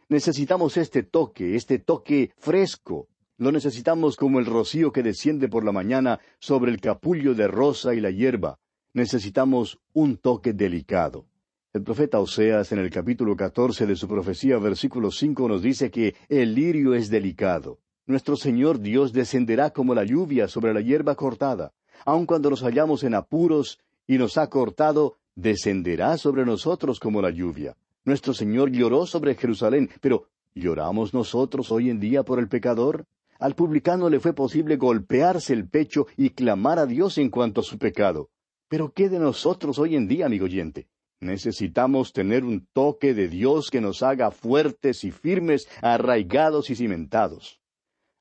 Necesitamos 0.08 0.76
este 0.76 1.02
toque, 1.02 1.56
este 1.56 1.80
toque 1.80 2.30
fresco. 2.38 3.08
Lo 3.36 3.50
necesitamos 3.52 4.16
como 4.16 4.38
el 4.38 4.46
rocío 4.46 4.92
que 4.92 5.02
desciende 5.02 5.48
por 5.48 5.64
la 5.64 5.72
mañana 5.72 6.20
sobre 6.38 6.70
el 6.70 6.80
capullo 6.80 7.34
de 7.34 7.48
rosa 7.48 7.94
y 7.94 8.00
la 8.00 8.10
hierba, 8.10 8.58
necesitamos 8.98 9.78
un 9.94 10.16
toque 10.16 10.52
delicado. 10.52 11.24
El 11.72 11.82
profeta 11.82 12.18
Oseas 12.18 12.72
en 12.72 12.80
el 12.80 12.90
capítulo 12.90 13.36
catorce 13.36 13.86
de 13.86 13.94
su 13.94 14.08
profecía, 14.08 14.58
versículo 14.58 15.10
cinco, 15.10 15.48
nos 15.48 15.62
dice 15.62 15.90
que 15.90 16.16
el 16.28 16.54
lirio 16.54 16.94
es 16.94 17.08
delicado. 17.08 17.78
Nuestro 18.06 18.36
Señor 18.36 18.80
Dios 18.80 19.12
descenderá 19.12 19.70
como 19.70 19.94
la 19.94 20.04
lluvia 20.04 20.48
sobre 20.48 20.74
la 20.74 20.80
hierba 20.80 21.14
cortada. 21.14 21.72
Aun 22.04 22.26
cuando 22.26 22.50
nos 22.50 22.62
hallamos 22.62 23.04
en 23.04 23.14
apuros 23.14 23.78
y 24.06 24.18
nos 24.18 24.36
ha 24.36 24.48
cortado, 24.48 25.18
descenderá 25.36 26.18
sobre 26.18 26.44
nosotros 26.44 26.98
como 26.98 27.22
la 27.22 27.30
lluvia. 27.30 27.76
Nuestro 28.04 28.34
Señor 28.34 28.72
lloró 28.72 29.06
sobre 29.06 29.36
Jerusalén, 29.36 29.90
pero 30.00 30.24
¿lloramos 30.54 31.14
nosotros 31.14 31.70
hoy 31.70 31.90
en 31.90 32.00
día 32.00 32.24
por 32.24 32.40
el 32.40 32.48
pecador? 32.48 33.04
Al 33.38 33.54
publicano 33.54 34.08
le 34.08 34.18
fue 34.18 34.32
posible 34.32 34.76
golpearse 34.76 35.52
el 35.52 35.68
pecho 35.68 36.08
y 36.16 36.30
clamar 36.30 36.80
a 36.80 36.86
Dios 36.86 37.18
en 37.18 37.30
cuanto 37.30 37.60
a 37.60 37.64
su 37.64 37.78
pecado. 37.78 38.30
Pero 38.68 38.92
¿qué 38.92 39.08
de 39.08 39.18
nosotros 39.18 39.78
hoy 39.78 39.96
en 39.96 40.08
día, 40.08 40.26
amigo 40.26 40.44
oyente? 40.44 40.88
Necesitamos 41.20 42.12
tener 42.12 42.44
un 42.44 42.66
toque 42.72 43.14
de 43.14 43.28
Dios 43.28 43.70
que 43.70 43.80
nos 43.80 44.02
haga 44.02 44.30
fuertes 44.30 45.04
y 45.04 45.10
firmes, 45.10 45.68
arraigados 45.82 46.70
y 46.70 46.76
cimentados. 46.76 47.60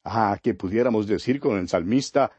Ah, 0.03 0.39
que 0.41 0.53
pudiéramos 0.53 1.05
decir 1.05 1.39
con 1.39 1.57
el 1.57 1.67
salmista, 1.67 2.31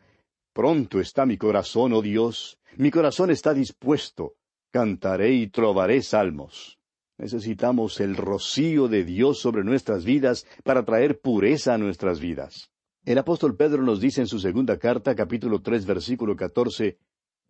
Pronto 0.59 0.99
está 0.99 1.25
mi 1.25 1.37
corazón, 1.37 1.93
oh 1.93 2.03
Dios, 2.03 2.59
mi 2.77 2.91
corazón 2.91 3.31
está 3.31 3.55
dispuesto, 3.55 4.35
cantaré 4.73 5.33
y 5.33 5.47
trovaré 5.47 6.03
salmos. 6.03 6.81
Necesitamos 7.17 8.00
el 8.00 8.17
rocío 8.17 8.88
de 8.88 9.05
Dios 9.05 9.38
sobre 9.38 9.62
nuestras 9.62 10.05
vidas 10.05 10.49
para 10.65 10.85
traer 10.85 11.21
pureza 11.21 11.75
a 11.75 11.79
nuestras 11.79 12.19
vidas. 12.19 12.73
El 13.05 13.19
apóstol 13.19 13.57
Pedro 13.57 13.85
nos 13.85 14.00
dice 14.00 14.21
en 14.21 14.27
su 14.27 14.41
segunda 14.41 14.81
carta, 14.81 15.15
capítulo 15.15 15.62
tres, 15.62 15.87
versículo 15.87 16.35
catorce, 16.35 16.99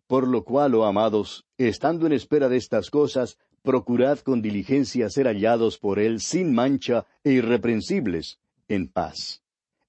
por 0.09 0.27
lo 0.27 0.43
cual, 0.43 0.73
oh 0.73 0.85
amados, 0.85 1.45
estando 1.59 2.07
en 2.07 2.13
espera 2.13 2.49
de 2.49 2.57
estas 2.57 2.89
cosas, 2.89 3.37
procurad 3.61 4.17
con 4.17 4.41
diligencia 4.41 5.07
ser 5.07 5.27
hallados 5.27 5.77
por 5.77 5.99
Él 5.99 6.19
sin 6.19 6.51
mancha 6.51 7.05
e 7.23 7.33
irreprensibles, 7.33 8.39
en 8.67 8.87
paz. 8.87 9.43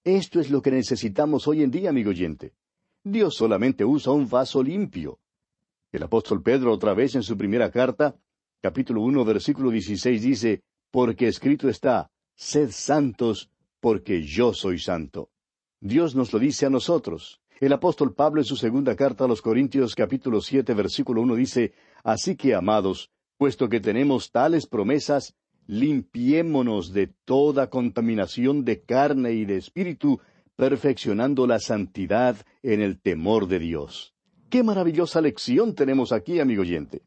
Esto 0.04 0.38
es 0.38 0.50
lo 0.50 0.60
que 0.60 0.72
necesitamos 0.72 1.48
hoy 1.48 1.62
en 1.62 1.70
día, 1.70 1.88
amigo 1.88 2.10
oyente. 2.10 2.52
Dios 3.02 3.34
solamente 3.34 3.82
usa 3.86 4.12
un 4.12 4.28
vaso 4.28 4.62
limpio. 4.62 5.20
El 5.90 6.02
apóstol 6.02 6.42
Pedro 6.42 6.74
otra 6.74 6.92
vez 6.92 7.14
en 7.14 7.22
su 7.22 7.38
primera 7.38 7.70
carta, 7.70 8.14
capítulo 8.60 9.00
uno, 9.00 9.24
versículo 9.24 9.70
dieciséis 9.70 10.20
dice, 10.20 10.64
Porque 10.90 11.28
escrito 11.28 11.66
está, 11.66 12.10
Sed 12.34 12.72
santos, 12.72 13.48
porque 13.80 14.22
yo 14.22 14.52
soy 14.52 14.80
santo. 14.80 15.30
Dios 15.80 16.14
nos 16.14 16.30
lo 16.34 16.38
dice 16.38 16.66
a 16.66 16.70
nosotros. 16.70 17.40
El 17.60 17.74
apóstol 17.74 18.14
Pablo 18.14 18.40
en 18.40 18.46
su 18.46 18.56
segunda 18.56 18.96
carta 18.96 19.24
a 19.24 19.28
los 19.28 19.42
Corintios 19.42 19.94
capítulo 19.94 20.40
siete 20.40 20.72
versículo 20.72 21.20
uno 21.20 21.34
dice, 21.34 21.74
Así 22.02 22.34
que, 22.34 22.54
amados, 22.54 23.10
puesto 23.36 23.68
que 23.68 23.80
tenemos 23.80 24.30
tales 24.30 24.66
promesas, 24.66 25.36
limpiémonos 25.66 26.94
de 26.94 27.08
toda 27.26 27.68
contaminación 27.68 28.64
de 28.64 28.80
carne 28.80 29.32
y 29.32 29.44
de 29.44 29.58
espíritu, 29.58 30.20
perfeccionando 30.56 31.46
la 31.46 31.58
santidad 31.58 32.36
en 32.62 32.80
el 32.80 32.98
temor 32.98 33.46
de 33.46 33.58
Dios. 33.58 34.14
Qué 34.48 34.62
maravillosa 34.62 35.20
lección 35.20 35.74
tenemos 35.74 36.12
aquí, 36.12 36.40
amigo 36.40 36.62
oyente. 36.62 37.02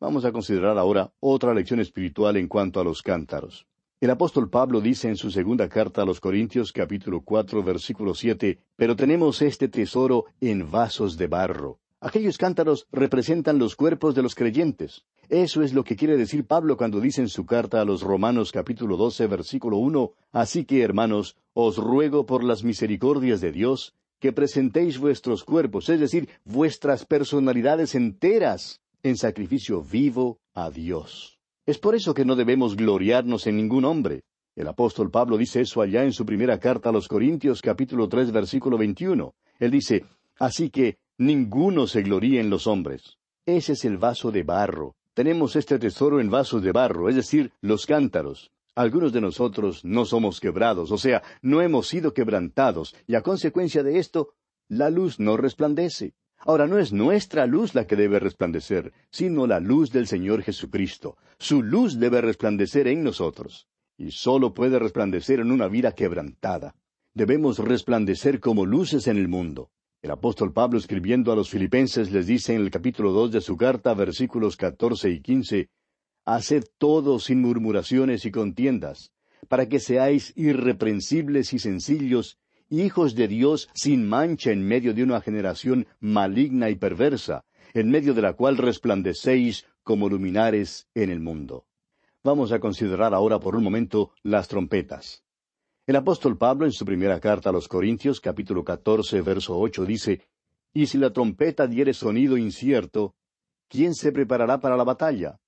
Vamos 0.00 0.24
a 0.24 0.32
considerar 0.32 0.76
ahora 0.76 1.12
otra 1.20 1.54
lección 1.54 1.78
espiritual 1.78 2.36
en 2.36 2.48
cuanto 2.48 2.80
a 2.80 2.84
los 2.84 3.00
cántaros. 3.00 3.68
El 4.00 4.10
apóstol 4.10 4.48
Pablo 4.48 4.80
dice 4.80 5.08
en 5.08 5.16
su 5.16 5.28
segunda 5.32 5.68
carta 5.68 6.02
a 6.02 6.04
los 6.04 6.20
Corintios 6.20 6.72
capítulo 6.72 7.22
cuatro 7.22 7.64
versículo 7.64 8.14
siete, 8.14 8.60
Pero 8.76 8.94
tenemos 8.94 9.42
este 9.42 9.66
tesoro 9.66 10.26
en 10.40 10.70
vasos 10.70 11.16
de 11.16 11.26
barro. 11.26 11.80
Aquellos 11.98 12.38
cántaros 12.38 12.86
representan 12.92 13.58
los 13.58 13.74
cuerpos 13.74 14.14
de 14.14 14.22
los 14.22 14.36
creyentes. 14.36 15.04
Eso 15.28 15.62
es 15.62 15.72
lo 15.72 15.82
que 15.82 15.96
quiere 15.96 16.16
decir 16.16 16.46
Pablo 16.46 16.76
cuando 16.76 17.00
dice 17.00 17.22
en 17.22 17.28
su 17.28 17.44
carta 17.44 17.80
a 17.80 17.84
los 17.84 18.02
Romanos 18.02 18.52
capítulo 18.52 18.96
doce 18.96 19.26
versículo 19.26 19.78
uno, 19.78 20.12
Así 20.30 20.64
que, 20.64 20.80
hermanos, 20.82 21.36
os 21.52 21.76
ruego 21.76 22.24
por 22.24 22.44
las 22.44 22.62
misericordias 22.62 23.40
de 23.40 23.50
Dios, 23.50 23.96
que 24.20 24.32
presentéis 24.32 25.00
vuestros 25.00 25.42
cuerpos, 25.42 25.88
es 25.88 25.98
decir, 25.98 26.28
vuestras 26.44 27.04
personalidades 27.04 27.96
enteras, 27.96 28.80
en 29.02 29.16
sacrificio 29.16 29.82
vivo 29.82 30.38
a 30.54 30.70
Dios. 30.70 31.37
Es 31.68 31.76
por 31.76 31.94
eso 31.94 32.14
que 32.14 32.24
no 32.24 32.34
debemos 32.34 32.76
gloriarnos 32.76 33.46
en 33.46 33.58
ningún 33.58 33.84
hombre. 33.84 34.22
El 34.56 34.68
apóstol 34.68 35.10
Pablo 35.10 35.36
dice 35.36 35.60
eso 35.60 35.82
allá 35.82 36.02
en 36.02 36.14
su 36.14 36.24
primera 36.24 36.58
carta 36.58 36.88
a 36.88 36.92
los 36.92 37.08
Corintios 37.08 37.60
capítulo 37.60 38.08
tres 38.08 38.32
versículo 38.32 38.78
veintiuno. 38.78 39.34
Él 39.58 39.72
dice, 39.72 40.06
Así 40.38 40.70
que 40.70 40.96
ninguno 41.18 41.86
se 41.86 42.00
gloríe 42.00 42.40
en 42.40 42.48
los 42.48 42.66
hombres. 42.66 43.18
Ese 43.44 43.74
es 43.74 43.84
el 43.84 43.98
vaso 43.98 44.32
de 44.32 44.44
barro. 44.44 44.94
Tenemos 45.12 45.56
este 45.56 45.78
tesoro 45.78 46.20
en 46.20 46.30
vasos 46.30 46.62
de 46.62 46.72
barro, 46.72 47.10
es 47.10 47.16
decir, 47.16 47.52
los 47.60 47.84
cántaros. 47.84 48.50
Algunos 48.74 49.12
de 49.12 49.20
nosotros 49.20 49.84
no 49.84 50.06
somos 50.06 50.40
quebrados, 50.40 50.90
o 50.90 50.96
sea, 50.96 51.22
no 51.42 51.60
hemos 51.60 51.86
sido 51.86 52.14
quebrantados, 52.14 52.96
y 53.06 53.14
a 53.14 53.20
consecuencia 53.20 53.82
de 53.82 53.98
esto, 53.98 54.30
la 54.68 54.88
luz 54.88 55.20
no 55.20 55.36
resplandece. 55.36 56.14
Ahora 56.40 56.66
no 56.66 56.78
es 56.78 56.92
nuestra 56.92 57.46
luz 57.46 57.74
la 57.74 57.86
que 57.86 57.96
debe 57.96 58.20
resplandecer, 58.20 58.92
sino 59.10 59.46
la 59.46 59.60
luz 59.60 59.90
del 59.90 60.06
Señor 60.06 60.42
Jesucristo. 60.42 61.16
Su 61.38 61.62
luz 61.62 61.98
debe 61.98 62.20
resplandecer 62.20 62.86
en 62.88 63.02
nosotros. 63.02 63.68
Y 63.96 64.12
solo 64.12 64.54
puede 64.54 64.78
resplandecer 64.78 65.40
en 65.40 65.50
una 65.50 65.66
vida 65.66 65.92
quebrantada. 65.92 66.76
Debemos 67.12 67.58
resplandecer 67.58 68.38
como 68.38 68.64
luces 68.64 69.08
en 69.08 69.16
el 69.16 69.26
mundo. 69.26 69.70
El 70.00 70.12
apóstol 70.12 70.52
Pablo 70.52 70.78
escribiendo 70.78 71.32
a 71.32 71.36
los 71.36 71.50
filipenses 71.50 72.12
les 72.12 72.28
dice 72.28 72.54
en 72.54 72.60
el 72.60 72.70
capítulo 72.70 73.10
dos 73.10 73.32
de 73.32 73.40
su 73.40 73.56
carta, 73.56 73.92
versículos 73.94 74.56
catorce 74.56 75.10
y 75.10 75.20
quince, 75.20 75.70
Haced 76.24 76.64
todo 76.78 77.18
sin 77.18 77.40
murmuraciones 77.40 78.24
y 78.24 78.30
contiendas, 78.30 79.12
para 79.48 79.68
que 79.68 79.80
seáis 79.80 80.32
irreprensibles 80.36 81.52
y 81.52 81.58
sencillos, 81.58 82.38
hijos 82.70 83.14
de 83.14 83.28
Dios 83.28 83.68
sin 83.74 84.06
mancha 84.06 84.50
en 84.50 84.66
medio 84.66 84.94
de 84.94 85.02
una 85.02 85.20
generación 85.20 85.86
maligna 86.00 86.70
y 86.70 86.76
perversa, 86.76 87.44
en 87.74 87.90
medio 87.90 88.14
de 88.14 88.22
la 88.22 88.34
cual 88.34 88.56
resplandecéis 88.56 89.66
como 89.82 90.08
luminares 90.08 90.88
en 90.94 91.10
el 91.10 91.20
mundo. 91.20 91.66
Vamos 92.22 92.52
a 92.52 92.60
considerar 92.60 93.14
ahora 93.14 93.38
por 93.38 93.56
un 93.56 93.62
momento 93.62 94.12
las 94.22 94.48
trompetas. 94.48 95.24
El 95.86 95.96
apóstol 95.96 96.36
Pablo 96.36 96.66
en 96.66 96.72
su 96.72 96.84
primera 96.84 97.18
carta 97.20 97.48
a 97.48 97.52
los 97.52 97.68
Corintios 97.68 98.20
capítulo 98.20 98.62
catorce 98.64 99.22
verso 99.22 99.58
ocho 99.58 99.86
dice, 99.86 100.28
Y 100.74 100.86
si 100.86 100.98
la 100.98 101.10
trompeta 101.10 101.66
diere 101.66 101.94
sonido 101.94 102.36
incierto, 102.36 103.14
¿quién 103.68 103.94
se 103.94 104.12
preparará 104.12 104.60
para 104.60 104.76
la 104.76 104.84
batalla? 104.84 105.40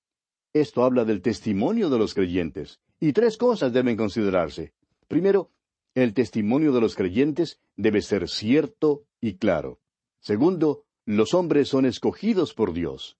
Esto 0.53 0.83
habla 0.83 1.05
del 1.05 1.21
testimonio 1.21 1.89
de 1.89 1.99
los 1.99 2.13
creyentes, 2.13 2.79
y 2.99 3.13
tres 3.13 3.37
cosas 3.37 3.71
deben 3.71 3.95
considerarse. 3.95 4.73
Primero, 5.07 5.51
el 5.93 6.13
testimonio 6.13 6.71
de 6.71 6.81
los 6.81 6.95
creyentes 6.95 7.59
debe 7.75 8.01
ser 8.01 8.29
cierto 8.29 9.03
y 9.19 9.37
claro. 9.37 9.79
Segundo, 10.19 10.85
los 11.05 11.33
hombres 11.33 11.67
son 11.67 11.85
escogidos 11.85 12.53
por 12.53 12.73
Dios. 12.73 13.17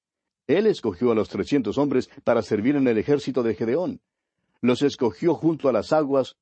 Él 0.48 0.68
escogió 0.68 1.12
a 1.12 1.16
los 1.16 1.30
trescientos 1.30 1.78
hombres 1.78 2.10
para 2.24 2.42
servir 2.42 2.76
en 2.76 2.88
el 2.88 2.98
ejército 2.98 3.44
de 3.44 3.56
Gedeón. 3.56 4.02
Los 4.62 4.82
escogió 4.82 5.34
junto 5.34 5.70
a 5.70 5.74
las 5.74 5.92
aguas, 5.92 6.36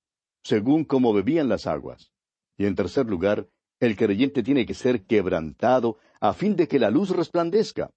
según 0.44 0.84
como 0.84 1.14
bebían 1.14 1.50
las 1.50 1.68
aguas. 1.68 2.12
Y 2.58 2.66
en 2.66 2.76
tercer 2.76 3.06
lugar, 3.06 3.48
el 3.80 3.96
creyente 3.96 4.44
tiene 4.44 4.66
que 4.66 4.74
ser 4.74 5.06
quebrantado 5.06 5.98
a 6.20 6.34
fin 6.34 6.56
de 6.56 6.68
que 6.68 6.80
la 6.80 6.90
luz 6.90 7.12
resplandezca, 7.12 7.92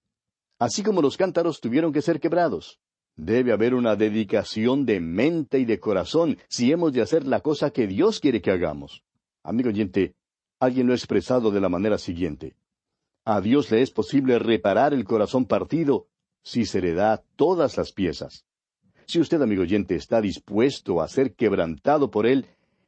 así 0.57 0.81
como 0.81 1.01
los 1.01 1.17
cántaros 1.17 1.59
tuvieron 1.59 1.91
que 1.91 2.01
ser 2.01 2.19
quebrados. 2.19 2.79
Debe 3.15 3.51
haber 3.51 3.75
una 3.75 3.95
dedicación 3.95 4.85
de 4.85 4.99
mente 4.99 5.59
y 5.59 5.65
de 5.65 5.79
corazón 5.79 6.37
si 6.47 6.71
hemos 6.71 6.93
de 6.93 7.01
hacer 7.01 7.25
la 7.25 7.41
cosa 7.41 7.69
que 7.69 7.85
Dios 7.85 8.19
quiere 8.19 8.41
que 8.41 8.49
hagamos. 8.49 9.03
Amigo 9.43 9.69
oyente, 9.69 10.15
alguien 10.59 10.87
lo 10.87 10.93
ha 10.93 10.95
expresado 10.95 11.51
de 11.51 11.61
la 11.61 11.69
manera 11.69 11.99
siguiente. 11.99 12.55
A 13.23 13.39
Dios 13.39 13.69
le 13.71 13.81
es 13.81 13.91
posible 13.91 14.39
reparar 14.39 14.93
el 14.93 15.05
corazón 15.05 15.45
partido 15.45 16.07
si 16.41 16.65
se 16.65 16.81
le 16.81 16.93
da 16.93 17.23
todas 17.35 17.77
las 17.77 17.91
piezas. 17.91 18.45
Si 19.05 19.19
usted, 19.19 19.41
amigo 19.41 19.61
oyente, 19.61 19.95
está 19.95 20.19
dispuesto 20.19 21.01
a 21.01 21.07
ser 21.07 21.35
quebrantado 21.35 22.09
por 22.09 22.25
Él, 22.25 22.47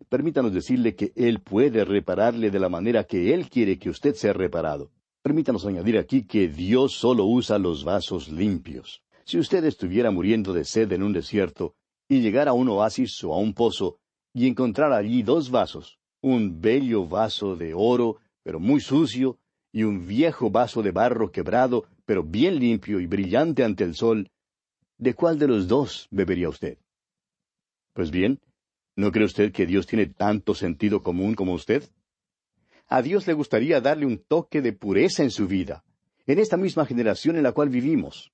permítanos 0.10 0.54
decirle 0.54 0.96
que 0.96 1.14
Él 1.16 1.40
puede 1.42 1.86
repararle 1.86 2.50
de 2.50 2.60
la 2.60 2.70
manera 2.70 3.04
que 3.04 3.34
Él 3.34 3.50
quiere 3.50 3.78
que 3.78 3.90
usted 3.90 4.16
sea 4.16 4.34
reparado. 4.34 4.92
Permítanos 5.22 5.66
añadir 5.66 5.98
aquí 5.98 6.26
que 6.26 6.48
Dios 6.48 6.94
solo 6.94 7.26
usa 7.26 7.60
los 7.60 7.84
vasos 7.84 8.30
limpios. 8.30 9.05
Si 9.26 9.40
usted 9.40 9.66
estuviera 9.66 10.12
muriendo 10.12 10.54
de 10.54 10.64
sed 10.64 10.92
en 10.92 11.02
un 11.02 11.12
desierto 11.12 11.76
y 12.08 12.22
llegara 12.22 12.52
a 12.52 12.54
un 12.54 12.70
oasis 12.70 13.24
o 13.24 13.34
a 13.34 13.40
un 13.40 13.56
pozo 13.56 13.98
y 14.34 14.48
encontrara 14.48 14.98
allí 14.98 15.24
dos 15.24 15.50
vasos, 15.50 15.98
un 16.22 16.62
bello 16.62 17.08
vaso 17.08 17.56
de 17.56 17.74
oro, 17.74 18.18
pero 18.44 18.60
muy 18.60 18.82
sucio, 18.82 19.40
y 19.72 19.82
un 19.82 20.06
viejo 20.06 20.52
vaso 20.52 20.84
de 20.84 20.92
barro 20.92 21.32
quebrado, 21.32 21.86
pero 22.06 22.22
bien 22.22 22.60
limpio 22.60 23.00
y 23.00 23.08
brillante 23.08 23.64
ante 23.64 23.84
el 23.84 23.96
sol, 23.96 24.30
¿de 25.00 25.16
cuál 25.16 25.40
de 25.40 25.48
los 25.48 25.68
dos 25.68 26.08
bebería 26.12 26.48
usted? 26.48 26.78
Pues 27.94 28.12
bien, 28.12 28.40
¿no 28.96 29.12
cree 29.12 29.26
usted 29.26 29.52
que 29.52 29.66
Dios 29.66 29.88
tiene 29.88 30.06
tanto 30.06 30.54
sentido 30.54 31.02
común 31.02 31.34
como 31.34 31.54
usted? 31.54 31.84
A 32.88 33.02
Dios 33.02 33.26
le 33.26 33.34
gustaría 33.34 33.82
darle 33.82 34.06
un 34.06 34.20
toque 34.20 34.62
de 34.62 34.72
pureza 34.74 35.24
en 35.24 35.32
su 35.32 35.48
vida, 35.48 35.84
en 36.28 36.38
esta 36.38 36.58
misma 36.58 36.86
generación 36.86 37.38
en 37.38 37.44
la 37.44 37.52
cual 37.52 37.70
vivimos 37.70 38.32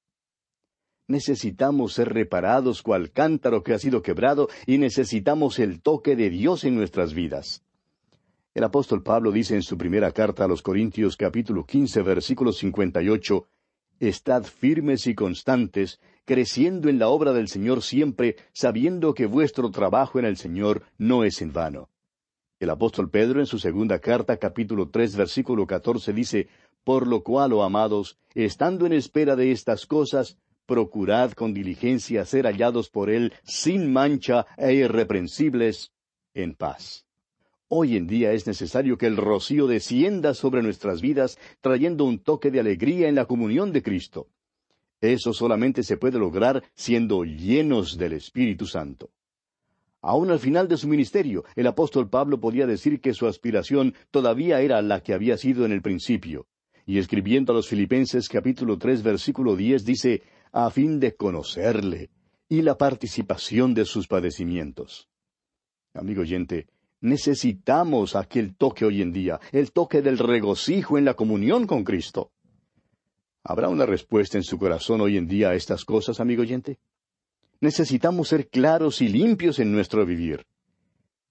necesitamos 1.12 1.94
ser 1.94 2.14
reparados 2.14 2.82
cual 2.82 3.12
cántaro 3.12 3.64
que 3.64 3.74
ha 3.74 3.80
sido 3.80 4.02
quebrado 4.02 4.50
y 4.66 4.78
necesitamos 4.78 5.60
el 5.60 5.82
toque 5.82 6.16
de 6.16 6.30
Dios 6.30 6.64
en 6.64 6.76
nuestras 6.76 7.14
vidas. 7.14 7.64
El 8.54 8.64
apóstol 8.64 9.04
Pablo 9.04 9.32
dice 9.32 9.56
en 9.56 9.64
su 9.64 9.78
primera 9.78 10.12
carta 10.12 10.46
a 10.46 10.48
los 10.48 10.62
Corintios 10.62 11.16
capítulo 11.16 11.66
quince 11.66 12.02
versículo 12.02 12.52
cincuenta 12.52 13.02
y 13.02 13.10
ocho 13.10 13.48
Estad 14.02 14.46
firmes 14.46 15.06
y 15.06 15.14
constantes, 15.14 16.00
creciendo 16.26 16.90
en 16.90 16.98
la 16.98 17.08
obra 17.08 17.34
del 17.34 17.48
Señor 17.48 17.84
siempre, 17.84 18.36
sabiendo 18.52 19.14
que 19.14 19.28
vuestro 19.28 19.70
trabajo 19.70 20.18
en 20.18 20.26
el 20.26 20.38
Señor 20.38 20.82
no 20.98 21.24
es 21.24 21.40
en 21.44 21.54
vano. 21.54 21.90
El 22.60 22.72
apóstol 22.72 23.12
Pedro 23.12 23.40
en 23.40 23.46
su 23.46 23.60
segunda 23.60 24.00
carta 24.00 24.38
capítulo 24.38 24.90
tres 24.90 25.16
versículo 25.16 25.68
catorce 25.68 26.14
dice 26.14 26.48
Por 26.84 27.06
lo 27.06 27.22
cual, 27.22 27.54
oh 27.54 27.64
amados, 27.64 28.18
estando 28.34 28.88
en 28.88 28.94
espera 28.94 29.36
de 29.36 29.52
estas 29.52 29.86
cosas, 29.86 30.40
procurad 30.66 31.32
con 31.32 31.54
diligencia 31.54 32.26
ser 32.26 32.46
hallados 32.46 32.90
por 32.90 33.10
Él 33.10 33.34
sin 33.44 33.92
mancha 33.92 34.46
e 34.58 34.74
irreprensibles 34.74 35.92
en 36.34 36.56
paz. 36.56 37.06
Hoy 37.68 37.96
en 37.96 38.06
día 38.06 38.34
es 38.34 38.48
necesario 38.48 38.98
que 38.98 39.08
el 39.08 39.16
rocío 39.16 39.66
descienda 39.66 40.34
sobre 40.34 40.62
nuestras 40.62 41.02
vidas, 41.02 41.40
trayendo 41.62 42.04
un 42.04 42.20
toque 42.20 42.52
de 42.52 42.60
alegría 42.60 43.08
en 43.08 43.16
la 43.16 43.26
comunión 43.26 43.72
de 43.72 43.82
Cristo. 43.82 44.28
Eso 45.00 45.34
solamente 45.34 45.82
se 45.82 45.98
puede 45.98 46.20
lograr 46.20 46.64
siendo 46.76 47.24
llenos 47.24 47.98
del 47.98 48.14
Espíritu 48.14 48.68
Santo. 48.68 49.10
Aún 50.02 50.32
al 50.32 50.40
final 50.40 50.68
de 50.68 50.78
su 50.78 50.88
ministerio, 50.88 51.46
el 51.56 51.68
apóstol 51.68 52.10
Pablo 52.10 52.40
podía 52.40 52.68
decir 52.68 53.00
que 53.00 53.14
su 53.14 53.28
aspiración 53.28 53.94
todavía 54.10 54.60
era 54.62 54.82
la 54.82 55.02
que 55.02 55.14
había 55.14 55.38
sido 55.38 55.66
en 55.66 55.72
el 55.72 55.82
principio. 55.82 56.48
Y 56.86 56.98
escribiendo 56.98 57.54
a 57.54 57.56
los 57.56 57.68
Filipenses 57.68 58.28
capítulo 58.28 58.78
tres 58.78 59.04
versículo 59.04 59.56
diez 59.56 59.86
dice, 59.86 60.24
a 60.52 60.70
fin 60.70 61.00
de 61.00 61.16
conocerle 61.16 62.10
y 62.50 62.62
la 62.62 62.78
participación 62.78 63.74
de 63.74 63.86
sus 63.86 64.08
padecimientos. 64.08 65.08
Amigo 65.94 66.22
oyente, 66.22 66.68
necesitamos 67.00 68.16
aquel 68.16 68.56
toque 68.56 68.84
hoy 68.86 69.02
en 69.02 69.14
día, 69.14 69.40
el 69.54 69.72
toque 69.72 70.02
del 70.02 70.18
regocijo 70.18 70.98
en 70.98 71.06
la 71.06 71.14
comunión 71.14 71.66
con 71.66 71.84
Cristo. 71.84 72.32
¿Habrá 73.44 73.70
una 73.70 73.86
respuesta 73.86 74.38
en 74.38 74.44
su 74.44 74.58
corazón 74.60 75.02
hoy 75.02 75.18
en 75.18 75.28
día 75.28 75.50
a 75.50 75.56
estas 75.56 75.86
cosas, 75.86 76.20
amigo 76.20 76.42
oyente? 76.42 76.78
Necesitamos 77.62 78.28
ser 78.28 78.50
claros 78.50 79.02
y 79.02 79.08
limpios 79.08 79.60
en 79.60 79.72
nuestro 79.72 80.06
vivir. 80.06 80.46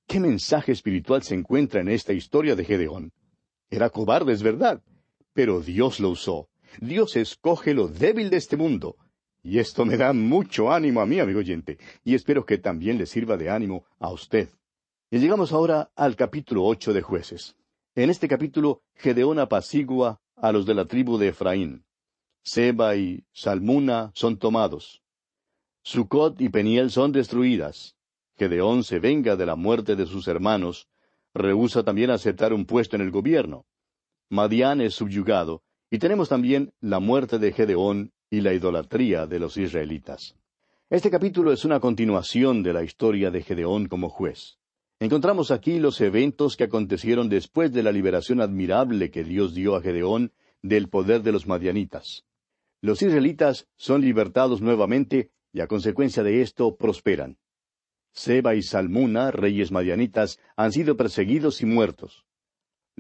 ¿Qué 0.06 0.18
mensaje 0.18 0.72
espiritual 0.72 1.22
se 1.22 1.34
encuentra 1.34 1.80
en 1.82 1.88
esta 1.88 2.12
historia 2.12 2.56
de 2.56 2.64
Gedeón? 2.64 3.12
Era 3.68 3.90
cobarde, 3.90 4.32
es 4.32 4.42
verdad, 4.42 4.82
pero 5.34 5.60
Dios 5.60 6.00
lo 6.00 6.08
usó. 6.08 6.48
Dios 6.80 7.16
escoge 7.16 7.74
lo 7.74 7.88
débil 7.88 8.30
de 8.30 8.38
este 8.38 8.56
mundo 8.56 8.96
y 9.42 9.58
esto 9.58 9.84
me 9.84 9.96
da 9.96 10.12
mucho 10.12 10.72
ánimo 10.72 11.00
a 11.00 11.06
mí, 11.06 11.18
amigo 11.18 11.38
oyente, 11.38 11.78
y 12.04 12.14
espero 12.14 12.44
que 12.44 12.58
también 12.58 12.98
le 12.98 13.06
sirva 13.06 13.36
de 13.36 13.50
ánimo 13.50 13.84
a 13.98 14.10
usted. 14.10 14.48
Y 15.10 15.18
llegamos 15.18 15.52
ahora 15.52 15.90
al 15.96 16.16
capítulo 16.16 16.64
ocho 16.64 16.92
de 16.92 17.02
jueces. 17.02 17.56
En 17.94 18.10
este 18.10 18.28
capítulo, 18.28 18.82
Gedeón 18.94 19.38
apacigua 19.38 20.20
a 20.36 20.52
los 20.52 20.66
de 20.66 20.74
la 20.74 20.84
tribu 20.84 21.18
de 21.18 21.28
Efraín. 21.28 21.84
Seba 22.42 22.96
y 22.96 23.24
Salmuna 23.32 24.12
son 24.14 24.38
tomados. 24.38 25.02
Sucot 25.82 26.40
y 26.40 26.48
Peniel 26.48 26.90
son 26.90 27.12
destruidas. 27.12 27.96
Gedeón 28.36 28.84
se 28.84 28.98
venga 28.98 29.36
de 29.36 29.46
la 29.46 29.56
muerte 29.56 29.96
de 29.96 30.06
sus 30.06 30.28
hermanos. 30.28 30.88
Rehúsa 31.34 31.82
también 31.82 32.10
aceptar 32.10 32.52
un 32.52 32.64
puesto 32.64 32.96
en 32.96 33.02
el 33.02 33.10
gobierno. 33.10 33.66
Madián 34.28 34.80
es 34.80 34.94
subyugado. 34.94 35.62
Y 35.90 35.98
tenemos 35.98 36.28
también 36.28 36.72
la 36.80 37.00
muerte 37.00 37.38
de 37.38 37.52
Gedeón 37.52 38.12
y 38.30 38.40
la 38.40 38.54
idolatría 38.54 39.26
de 39.26 39.40
los 39.40 39.56
israelitas. 39.56 40.36
Este 40.88 41.10
capítulo 41.10 41.52
es 41.52 41.64
una 41.64 41.80
continuación 41.80 42.62
de 42.62 42.72
la 42.72 42.84
historia 42.84 43.30
de 43.30 43.42
Gedeón 43.42 43.86
como 43.86 44.08
juez. 44.08 44.58
Encontramos 45.00 45.50
aquí 45.50 45.80
los 45.80 46.00
eventos 46.00 46.56
que 46.56 46.64
acontecieron 46.64 47.28
después 47.28 47.72
de 47.72 47.82
la 47.82 47.90
liberación 47.90 48.40
admirable 48.40 49.10
que 49.10 49.24
Dios 49.24 49.54
dio 49.54 49.74
a 49.74 49.82
Gedeón 49.82 50.32
del 50.62 50.88
poder 50.88 51.22
de 51.22 51.32
los 51.32 51.46
madianitas. 51.46 52.24
Los 52.80 53.02
israelitas 53.02 53.66
son 53.76 54.00
libertados 54.00 54.60
nuevamente 54.60 55.30
y 55.52 55.60
a 55.60 55.66
consecuencia 55.66 56.22
de 56.22 56.42
esto 56.42 56.76
prosperan. 56.76 57.38
Seba 58.12 58.54
y 58.54 58.62
Salmuna, 58.62 59.30
reyes 59.30 59.72
madianitas, 59.72 60.38
han 60.56 60.72
sido 60.72 60.96
perseguidos 60.96 61.62
y 61.62 61.66
muertos. 61.66 62.24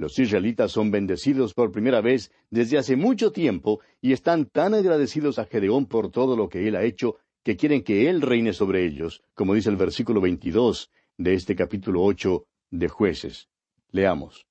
Los 0.00 0.18
israelitas 0.18 0.72
son 0.72 0.90
bendecidos 0.90 1.52
por 1.52 1.72
primera 1.72 2.00
vez 2.00 2.32
desde 2.48 2.78
hace 2.78 2.96
mucho 2.96 3.32
tiempo 3.32 3.80
y 4.00 4.14
están 4.14 4.46
tan 4.46 4.72
agradecidos 4.72 5.38
a 5.38 5.44
Gedeón 5.44 5.84
por 5.84 6.10
todo 6.10 6.38
lo 6.38 6.48
que 6.48 6.66
él 6.66 6.74
ha 6.74 6.84
hecho 6.84 7.16
que 7.44 7.58
quieren 7.58 7.82
que 7.82 8.08
él 8.08 8.22
reine 8.22 8.54
sobre 8.54 8.86
ellos, 8.86 9.22
como 9.34 9.52
dice 9.52 9.68
el 9.68 9.76
versículo 9.76 10.22
veintidós 10.22 10.90
de 11.18 11.34
este 11.34 11.54
capítulo 11.54 12.02
ocho 12.02 12.46
de 12.70 12.88
jueces. 12.88 13.50
Leamos. 13.90 14.46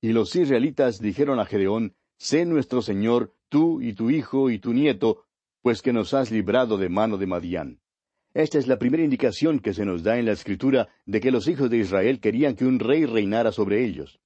Y 0.00 0.08
los 0.08 0.34
israelitas 0.34 0.98
dijeron 0.98 1.38
a 1.38 1.46
Gedeón, 1.46 1.94
Sé 2.18 2.44
nuestro 2.44 2.82
Señor, 2.82 3.32
tú 3.48 3.80
y 3.80 3.92
tu 3.92 4.10
hijo 4.10 4.50
y 4.50 4.58
tu 4.58 4.72
nieto, 4.72 5.22
pues 5.62 5.82
que 5.82 5.92
nos 5.92 6.14
has 6.14 6.32
librado 6.32 6.78
de 6.78 6.88
mano 6.88 7.16
de 7.16 7.28
Madián. 7.28 7.78
Esta 8.32 8.58
es 8.58 8.66
la 8.66 8.80
primera 8.80 9.04
indicación 9.04 9.60
que 9.60 9.72
se 9.72 9.84
nos 9.84 10.02
da 10.02 10.18
en 10.18 10.26
la 10.26 10.32
Escritura 10.32 10.88
de 11.06 11.20
que 11.20 11.30
los 11.30 11.46
hijos 11.46 11.70
de 11.70 11.78
Israel 11.78 12.18
querían 12.18 12.56
que 12.56 12.66
un 12.66 12.80
rey 12.80 13.06
reinara 13.06 13.52
sobre 13.52 13.84
ellos. 13.84 14.18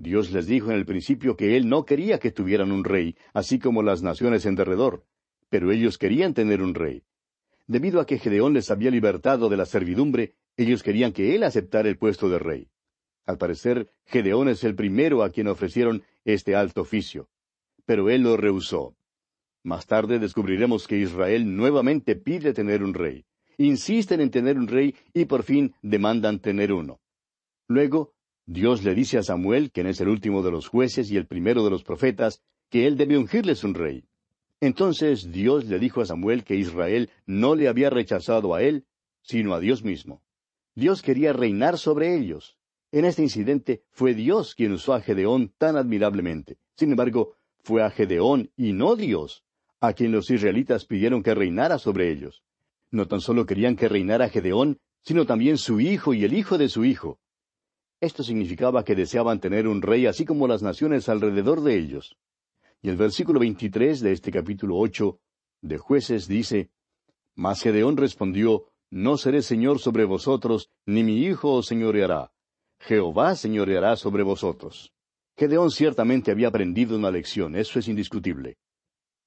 Dios 0.00 0.30
les 0.30 0.46
dijo 0.46 0.70
en 0.70 0.78
el 0.78 0.86
principio 0.86 1.36
que 1.36 1.58
Él 1.58 1.68
no 1.68 1.84
quería 1.84 2.18
que 2.18 2.30
tuvieran 2.30 2.72
un 2.72 2.84
rey, 2.84 3.16
así 3.34 3.58
como 3.58 3.82
las 3.82 4.02
naciones 4.02 4.46
en 4.46 4.54
derredor, 4.54 5.04
pero 5.50 5.70
ellos 5.72 5.98
querían 5.98 6.32
tener 6.32 6.62
un 6.62 6.74
rey. 6.74 7.02
Debido 7.66 8.00
a 8.00 8.06
que 8.06 8.18
Gedeón 8.18 8.54
les 8.54 8.70
había 8.70 8.90
libertado 8.90 9.50
de 9.50 9.58
la 9.58 9.66
servidumbre, 9.66 10.32
ellos 10.56 10.82
querían 10.82 11.12
que 11.12 11.34
Él 11.34 11.42
aceptara 11.42 11.90
el 11.90 11.98
puesto 11.98 12.30
de 12.30 12.38
rey. 12.38 12.68
Al 13.26 13.36
parecer, 13.36 13.92
Gedeón 14.06 14.48
es 14.48 14.64
el 14.64 14.74
primero 14.74 15.22
a 15.22 15.28
quien 15.28 15.48
ofrecieron 15.48 16.02
este 16.24 16.56
alto 16.56 16.80
oficio. 16.80 17.28
Pero 17.84 18.08
Él 18.08 18.22
lo 18.22 18.38
rehusó. 18.38 18.96
Más 19.62 19.86
tarde 19.86 20.18
descubriremos 20.18 20.88
que 20.88 20.96
Israel 20.96 21.54
nuevamente 21.54 22.16
pide 22.16 22.54
tener 22.54 22.82
un 22.82 22.94
rey. 22.94 23.26
Insisten 23.58 24.22
en 24.22 24.30
tener 24.30 24.56
un 24.56 24.66
rey 24.66 24.94
y 25.12 25.26
por 25.26 25.42
fin 25.42 25.74
demandan 25.82 26.40
tener 26.40 26.72
uno. 26.72 27.00
Luego, 27.68 28.14
Dios 28.52 28.82
le 28.82 28.96
dice 28.96 29.16
a 29.16 29.22
Samuel, 29.22 29.70
quien 29.70 29.86
es 29.86 30.00
el 30.00 30.08
último 30.08 30.42
de 30.42 30.50
los 30.50 30.66
jueces 30.66 31.08
y 31.12 31.16
el 31.16 31.24
primero 31.24 31.62
de 31.62 31.70
los 31.70 31.84
profetas, 31.84 32.42
que 32.68 32.88
él 32.88 32.96
debe 32.96 33.16
ungirles 33.16 33.62
un 33.62 33.74
rey. 33.74 34.02
Entonces 34.60 35.30
Dios 35.30 35.66
le 35.66 35.78
dijo 35.78 36.00
a 36.00 36.06
Samuel 36.06 36.42
que 36.42 36.56
Israel 36.56 37.10
no 37.26 37.54
le 37.54 37.68
había 37.68 37.90
rechazado 37.90 38.52
a 38.52 38.64
él, 38.64 38.86
sino 39.22 39.54
a 39.54 39.60
Dios 39.60 39.84
mismo. 39.84 40.24
Dios 40.74 41.00
quería 41.00 41.32
reinar 41.32 41.78
sobre 41.78 42.16
ellos. 42.16 42.58
En 42.90 43.04
este 43.04 43.22
incidente 43.22 43.84
fue 43.92 44.14
Dios 44.14 44.56
quien 44.56 44.72
usó 44.72 44.94
a 44.94 45.00
Gedeón 45.00 45.52
tan 45.56 45.76
admirablemente. 45.76 46.58
Sin 46.74 46.90
embargo, 46.90 47.36
fue 47.62 47.84
a 47.84 47.90
Gedeón 47.90 48.50
y 48.56 48.72
no 48.72 48.96
Dios 48.96 49.44
a 49.78 49.92
quien 49.92 50.10
los 50.10 50.28
israelitas 50.28 50.86
pidieron 50.86 51.22
que 51.22 51.36
reinara 51.36 51.78
sobre 51.78 52.10
ellos. 52.10 52.42
No 52.90 53.06
tan 53.06 53.20
solo 53.20 53.46
querían 53.46 53.76
que 53.76 53.88
reinara 53.88 54.28
Gedeón, 54.28 54.80
sino 55.02 55.24
también 55.24 55.56
su 55.56 55.78
hijo 55.78 56.14
y 56.14 56.24
el 56.24 56.32
hijo 56.32 56.58
de 56.58 56.68
su 56.68 56.84
hijo. 56.84 57.20
Esto 58.00 58.22
significaba 58.22 58.82
que 58.82 58.94
deseaban 58.94 59.40
tener 59.40 59.68
un 59.68 59.82
rey 59.82 60.06
así 60.06 60.24
como 60.24 60.48
las 60.48 60.62
naciones 60.62 61.08
alrededor 61.10 61.62
de 61.62 61.76
ellos. 61.76 62.16
Y 62.80 62.88
el 62.88 62.96
versículo 62.96 63.40
23 63.40 64.00
de 64.00 64.12
este 64.12 64.32
capítulo 64.32 64.78
ocho 64.78 65.20
de 65.60 65.76
jueces 65.76 66.26
dice, 66.26 66.70
Mas 67.34 67.60
Gedeón 67.60 67.98
respondió, 67.98 68.64
No 68.90 69.18
seré 69.18 69.42
señor 69.42 69.80
sobre 69.80 70.06
vosotros, 70.06 70.70
ni 70.86 71.04
mi 71.04 71.18
hijo 71.18 71.52
os 71.52 71.66
señoreará. 71.66 72.32
Jehová 72.78 73.36
señoreará 73.36 73.96
sobre 73.96 74.22
vosotros. 74.22 74.94
Gedeón 75.36 75.70
ciertamente 75.70 76.30
había 76.30 76.48
aprendido 76.48 76.96
una 76.96 77.10
lección, 77.10 77.54
eso 77.54 77.78
es 77.78 77.86
indiscutible. 77.86 78.56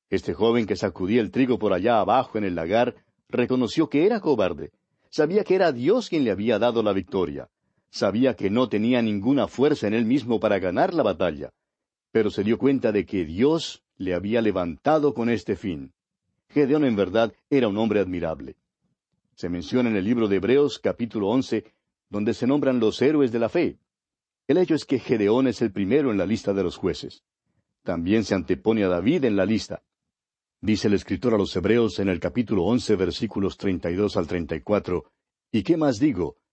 Este 0.09 0.33
joven 0.33 0.65
que 0.65 0.75
sacudía 0.75 1.21
el 1.21 1.29
trigo 1.29 1.59
por 1.59 1.73
allá 1.73 1.99
abajo 1.99 2.39
en 2.39 2.43
el 2.43 2.55
lagar 2.55 2.95
reconoció 3.29 3.87
que 3.87 4.07
era 4.07 4.19
cobarde. 4.19 4.71
Sabía 5.09 5.43
que 5.43 5.53
era 5.53 5.71
Dios 5.71 6.09
quien 6.09 6.23
le 6.23 6.31
había 6.31 6.57
dado 6.57 6.81
la 6.81 6.93
victoria. 6.93 7.49
Sabía 7.93 8.35
que 8.35 8.49
no 8.49 8.69
tenía 8.69 9.03
ninguna 9.03 9.47
fuerza 9.47 9.85
en 9.85 9.93
él 9.93 10.03
mismo 10.03 10.39
para 10.39 10.57
ganar 10.57 10.95
la 10.95 11.03
batalla. 11.03 11.51
Pero 12.11 12.31
se 12.31 12.43
dio 12.43 12.57
cuenta 12.57 12.91
de 12.91 13.05
que 13.05 13.23
Dios 13.23 13.83
le 13.97 14.15
había 14.15 14.41
levantado 14.41 15.13
con 15.13 15.29
este 15.29 15.55
fin. 15.55 15.93
Gedeón 16.49 16.85
en 16.85 16.95
verdad 16.95 17.35
era 17.51 17.67
un 17.67 17.77
hombre 17.77 17.99
admirable. 17.99 18.55
Se 19.35 19.47
menciona 19.47 19.91
en 19.91 19.95
el 19.95 20.05
libro 20.05 20.27
de 20.27 20.37
Hebreos 20.37 20.79
capítulo 20.79 21.27
once, 21.27 21.65
donde 22.09 22.33
se 22.33 22.47
nombran 22.47 22.79
los 22.79 22.99
héroes 22.99 23.31
de 23.31 23.37
la 23.37 23.49
fe. 23.49 23.77
El 24.47 24.57
hecho 24.57 24.73
es 24.73 24.85
que 24.85 24.97
Gedeón 24.97 25.45
es 25.45 25.61
el 25.61 25.71
primero 25.71 26.09
en 26.09 26.17
la 26.17 26.25
lista 26.25 26.51
de 26.51 26.63
los 26.63 26.77
jueces. 26.77 27.21
También 27.83 28.23
se 28.23 28.33
antepone 28.33 28.83
a 28.83 28.87
David 28.87 29.25
en 29.25 29.35
la 29.35 29.45
lista. 29.45 29.83
Dice 30.61 30.87
el 30.87 30.95
escritor 30.95 31.35
a 31.35 31.37
los 31.37 31.55
Hebreos 31.55 31.99
en 31.99 32.09
el 32.09 32.19
capítulo 32.19 32.63
once 32.63 32.95
versículos 32.95 33.55
treinta 33.55 33.91
y 33.91 33.95
dos 33.95 34.17
al 34.17 34.25
treinta 34.25 34.55
y 34.55 34.61
cuatro, 34.61 35.11
¿Y 35.51 35.61
qué 35.61 35.77
más 35.77 35.99
digo? 35.99 36.37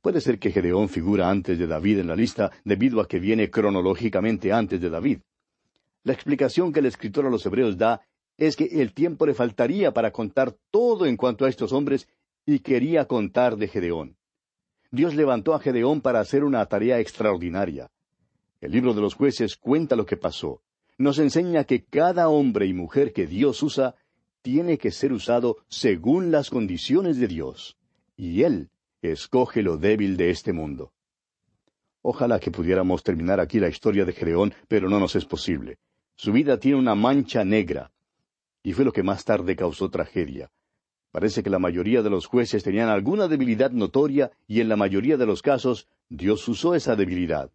Puede 0.00 0.20
ser 0.20 0.38
que 0.38 0.50
Gedeón 0.50 0.88
figura 0.88 1.28
antes 1.28 1.58
de 1.58 1.66
David 1.66 1.98
en 1.98 2.08
la 2.08 2.16
lista 2.16 2.50
debido 2.64 3.00
a 3.00 3.08
que 3.08 3.18
viene 3.18 3.50
cronológicamente 3.50 4.52
antes 4.52 4.80
de 4.80 4.88
David. 4.88 5.18
La 6.04 6.14
explicación 6.14 6.72
que 6.72 6.80
el 6.80 6.86
escritor 6.86 7.26
a 7.26 7.30
los 7.30 7.44
Hebreos 7.44 7.76
da 7.76 8.00
es 8.38 8.56
que 8.56 8.64
el 8.64 8.94
tiempo 8.94 9.26
le 9.26 9.34
faltaría 9.34 9.92
para 9.92 10.10
contar 10.10 10.56
todo 10.70 11.04
en 11.04 11.18
cuanto 11.18 11.44
a 11.44 11.50
estos 11.50 11.72
hombres 11.72 12.08
y 12.46 12.60
quería 12.60 13.04
contar 13.04 13.56
de 13.56 13.68
Gedeón. 13.68 14.16
Dios 14.90 15.14
levantó 15.14 15.54
a 15.54 15.60
Gedeón 15.60 16.00
para 16.00 16.20
hacer 16.20 16.44
una 16.44 16.64
tarea 16.64 16.98
extraordinaria. 16.98 17.90
El 18.62 18.72
libro 18.72 18.94
de 18.94 19.02
los 19.02 19.14
jueces 19.14 19.56
cuenta 19.56 19.96
lo 19.96 20.06
que 20.06 20.16
pasó. 20.16 20.62
Nos 20.96 21.18
enseña 21.18 21.64
que 21.64 21.84
cada 21.84 22.28
hombre 22.28 22.66
y 22.66 22.72
mujer 22.72 23.12
que 23.12 23.26
Dios 23.26 23.62
usa 23.62 23.94
tiene 24.40 24.78
que 24.78 24.90
ser 24.90 25.12
usado 25.12 25.58
según 25.68 26.30
las 26.30 26.48
condiciones 26.48 27.18
de 27.18 27.28
Dios. 27.28 27.76
Y 28.16 28.42
Él 28.42 28.70
escoge 29.02 29.62
lo 29.62 29.76
débil 29.76 30.16
de 30.16 30.30
este 30.30 30.52
mundo. 30.52 30.92
Ojalá 32.02 32.40
que 32.40 32.50
pudiéramos 32.50 33.02
terminar 33.02 33.40
aquí 33.40 33.60
la 33.60 33.68
historia 33.68 34.04
de 34.04 34.12
Gedeón, 34.12 34.54
pero 34.68 34.88
no 34.88 34.98
nos 34.98 35.16
es 35.16 35.24
posible. 35.24 35.78
Su 36.16 36.32
vida 36.32 36.58
tiene 36.58 36.78
una 36.78 36.94
mancha 36.94 37.44
negra. 37.44 37.92
Y 38.62 38.72
fue 38.72 38.84
lo 38.84 38.92
que 38.92 39.02
más 39.02 39.24
tarde 39.24 39.56
causó 39.56 39.90
tragedia. 39.90 40.50
Parece 41.12 41.42
que 41.42 41.50
la 41.50 41.58
mayoría 41.58 42.02
de 42.02 42.10
los 42.10 42.26
jueces 42.26 42.62
tenían 42.62 42.88
alguna 42.88 43.26
debilidad 43.26 43.70
notoria 43.70 44.30
y 44.46 44.60
en 44.60 44.68
la 44.68 44.76
mayoría 44.76 45.16
de 45.16 45.26
los 45.26 45.42
casos 45.42 45.88
Dios 46.08 46.46
usó 46.46 46.74
esa 46.74 46.94
debilidad. 46.94 47.50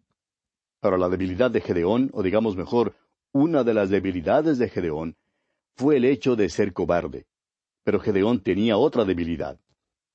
Ahora 0.82 0.98
la 0.98 1.08
debilidad 1.08 1.50
de 1.50 1.60
Gedeón, 1.60 2.10
o 2.12 2.22
digamos 2.22 2.56
mejor, 2.56 2.94
una 3.32 3.64
de 3.64 3.74
las 3.74 3.88
debilidades 3.88 4.58
de 4.58 4.68
Gedeón, 4.68 5.16
fue 5.74 5.96
el 5.96 6.04
hecho 6.04 6.36
de 6.36 6.48
ser 6.48 6.72
cobarde. 6.72 7.26
Pero 7.82 7.98
Gedeón 8.00 8.40
tenía 8.40 8.76
otra 8.76 9.04
debilidad. 9.04 9.58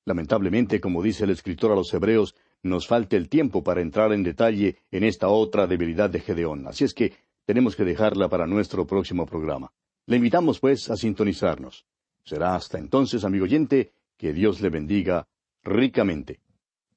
Lamentablemente, 0.04 0.80
como 0.80 1.02
dice 1.02 1.24
el 1.24 1.30
escritor 1.30 1.72
a 1.72 1.76
los 1.76 1.92
Hebreos, 1.94 2.34
nos 2.62 2.86
falta 2.86 3.16
el 3.16 3.28
tiempo 3.28 3.62
para 3.62 3.80
entrar 3.80 4.12
en 4.12 4.22
detalle 4.22 4.78
en 4.90 5.04
esta 5.04 5.28
otra 5.28 5.66
debilidad 5.66 6.10
de 6.10 6.20
Gedeón. 6.20 6.66
Así 6.66 6.84
es 6.84 6.94
que 6.94 7.14
tenemos 7.44 7.76
que 7.76 7.84
dejarla 7.84 8.28
para 8.28 8.46
nuestro 8.46 8.86
próximo 8.86 9.26
programa. 9.26 9.72
Le 10.06 10.16
invitamos, 10.16 10.58
pues, 10.60 10.90
a 10.90 10.96
sintonizarnos. 10.96 11.86
Será 12.24 12.54
hasta 12.54 12.78
entonces, 12.78 13.24
amigo 13.24 13.44
oyente, 13.44 13.92
que 14.16 14.32
Dios 14.32 14.60
le 14.60 14.70
bendiga 14.70 15.28
ricamente. 15.62 16.40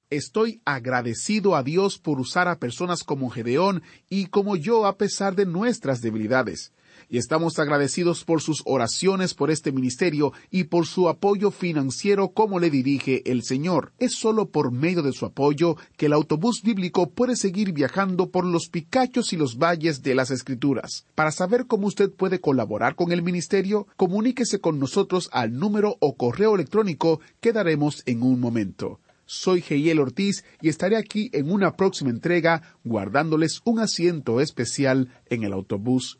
Estoy 0.09 0.61
agradecido 0.65 1.55
a 1.55 1.63
Dios 1.63 1.97
por 1.97 2.19
usar 2.19 2.47
a 2.47 2.59
personas 2.59 3.03
como 3.03 3.29
Gedeón 3.29 3.81
y 4.07 4.27
como 4.27 4.55
yo 4.55 4.85
a 4.85 4.97
pesar 4.97 5.35
de 5.35 5.47
nuestras 5.47 6.01
debilidades 6.01 6.74
y 7.09 7.17
estamos 7.17 7.59
agradecidos 7.59 8.23
por 8.23 8.41
sus 8.41 8.61
oraciones 8.65 9.33
por 9.33 9.51
este 9.51 9.71
ministerio 9.71 10.33
y 10.51 10.65
por 10.65 10.85
su 10.85 11.09
apoyo 11.09 11.51
financiero 11.51 12.29
como 12.29 12.59
le 12.59 12.69
dirige 12.69 13.21
el 13.29 13.43
Señor. 13.43 13.93
Es 13.99 14.15
solo 14.15 14.49
por 14.49 14.71
medio 14.71 15.01
de 15.01 15.13
su 15.13 15.25
apoyo 15.25 15.75
que 15.97 16.07
el 16.07 16.13
autobús 16.13 16.61
bíblico 16.63 17.09
puede 17.09 17.35
seguir 17.35 17.73
viajando 17.73 18.29
por 18.29 18.45
los 18.45 18.69
picachos 18.69 19.33
y 19.33 19.37
los 19.37 19.57
valles 19.57 20.01
de 20.01 20.15
las 20.15 20.31
Escrituras. 20.31 21.05
Para 21.15 21.31
saber 21.31 21.67
cómo 21.67 21.87
usted 21.87 22.11
puede 22.11 22.39
colaborar 22.39 22.95
con 22.95 23.11
el 23.11 23.21
ministerio, 23.21 23.87
comuníquese 23.97 24.59
con 24.59 24.79
nosotros 24.79 25.29
al 25.31 25.53
número 25.57 25.97
o 25.99 26.15
correo 26.15 26.55
electrónico 26.55 27.19
que 27.39 27.53
daremos 27.53 28.03
en 28.05 28.21
un 28.21 28.39
momento. 28.39 28.99
Soy 29.27 29.61
Geiel 29.61 29.99
Ortiz 29.99 30.43
y 30.61 30.69
estaré 30.69 30.97
aquí 30.97 31.31
en 31.33 31.51
una 31.51 31.75
próxima 31.75 32.11
entrega 32.11 32.77
guardándoles 32.83 33.61
un 33.65 33.79
asiento 33.79 34.39
especial 34.39 35.09
en 35.27 35.43
el 35.43 35.53
autobús 35.53 36.19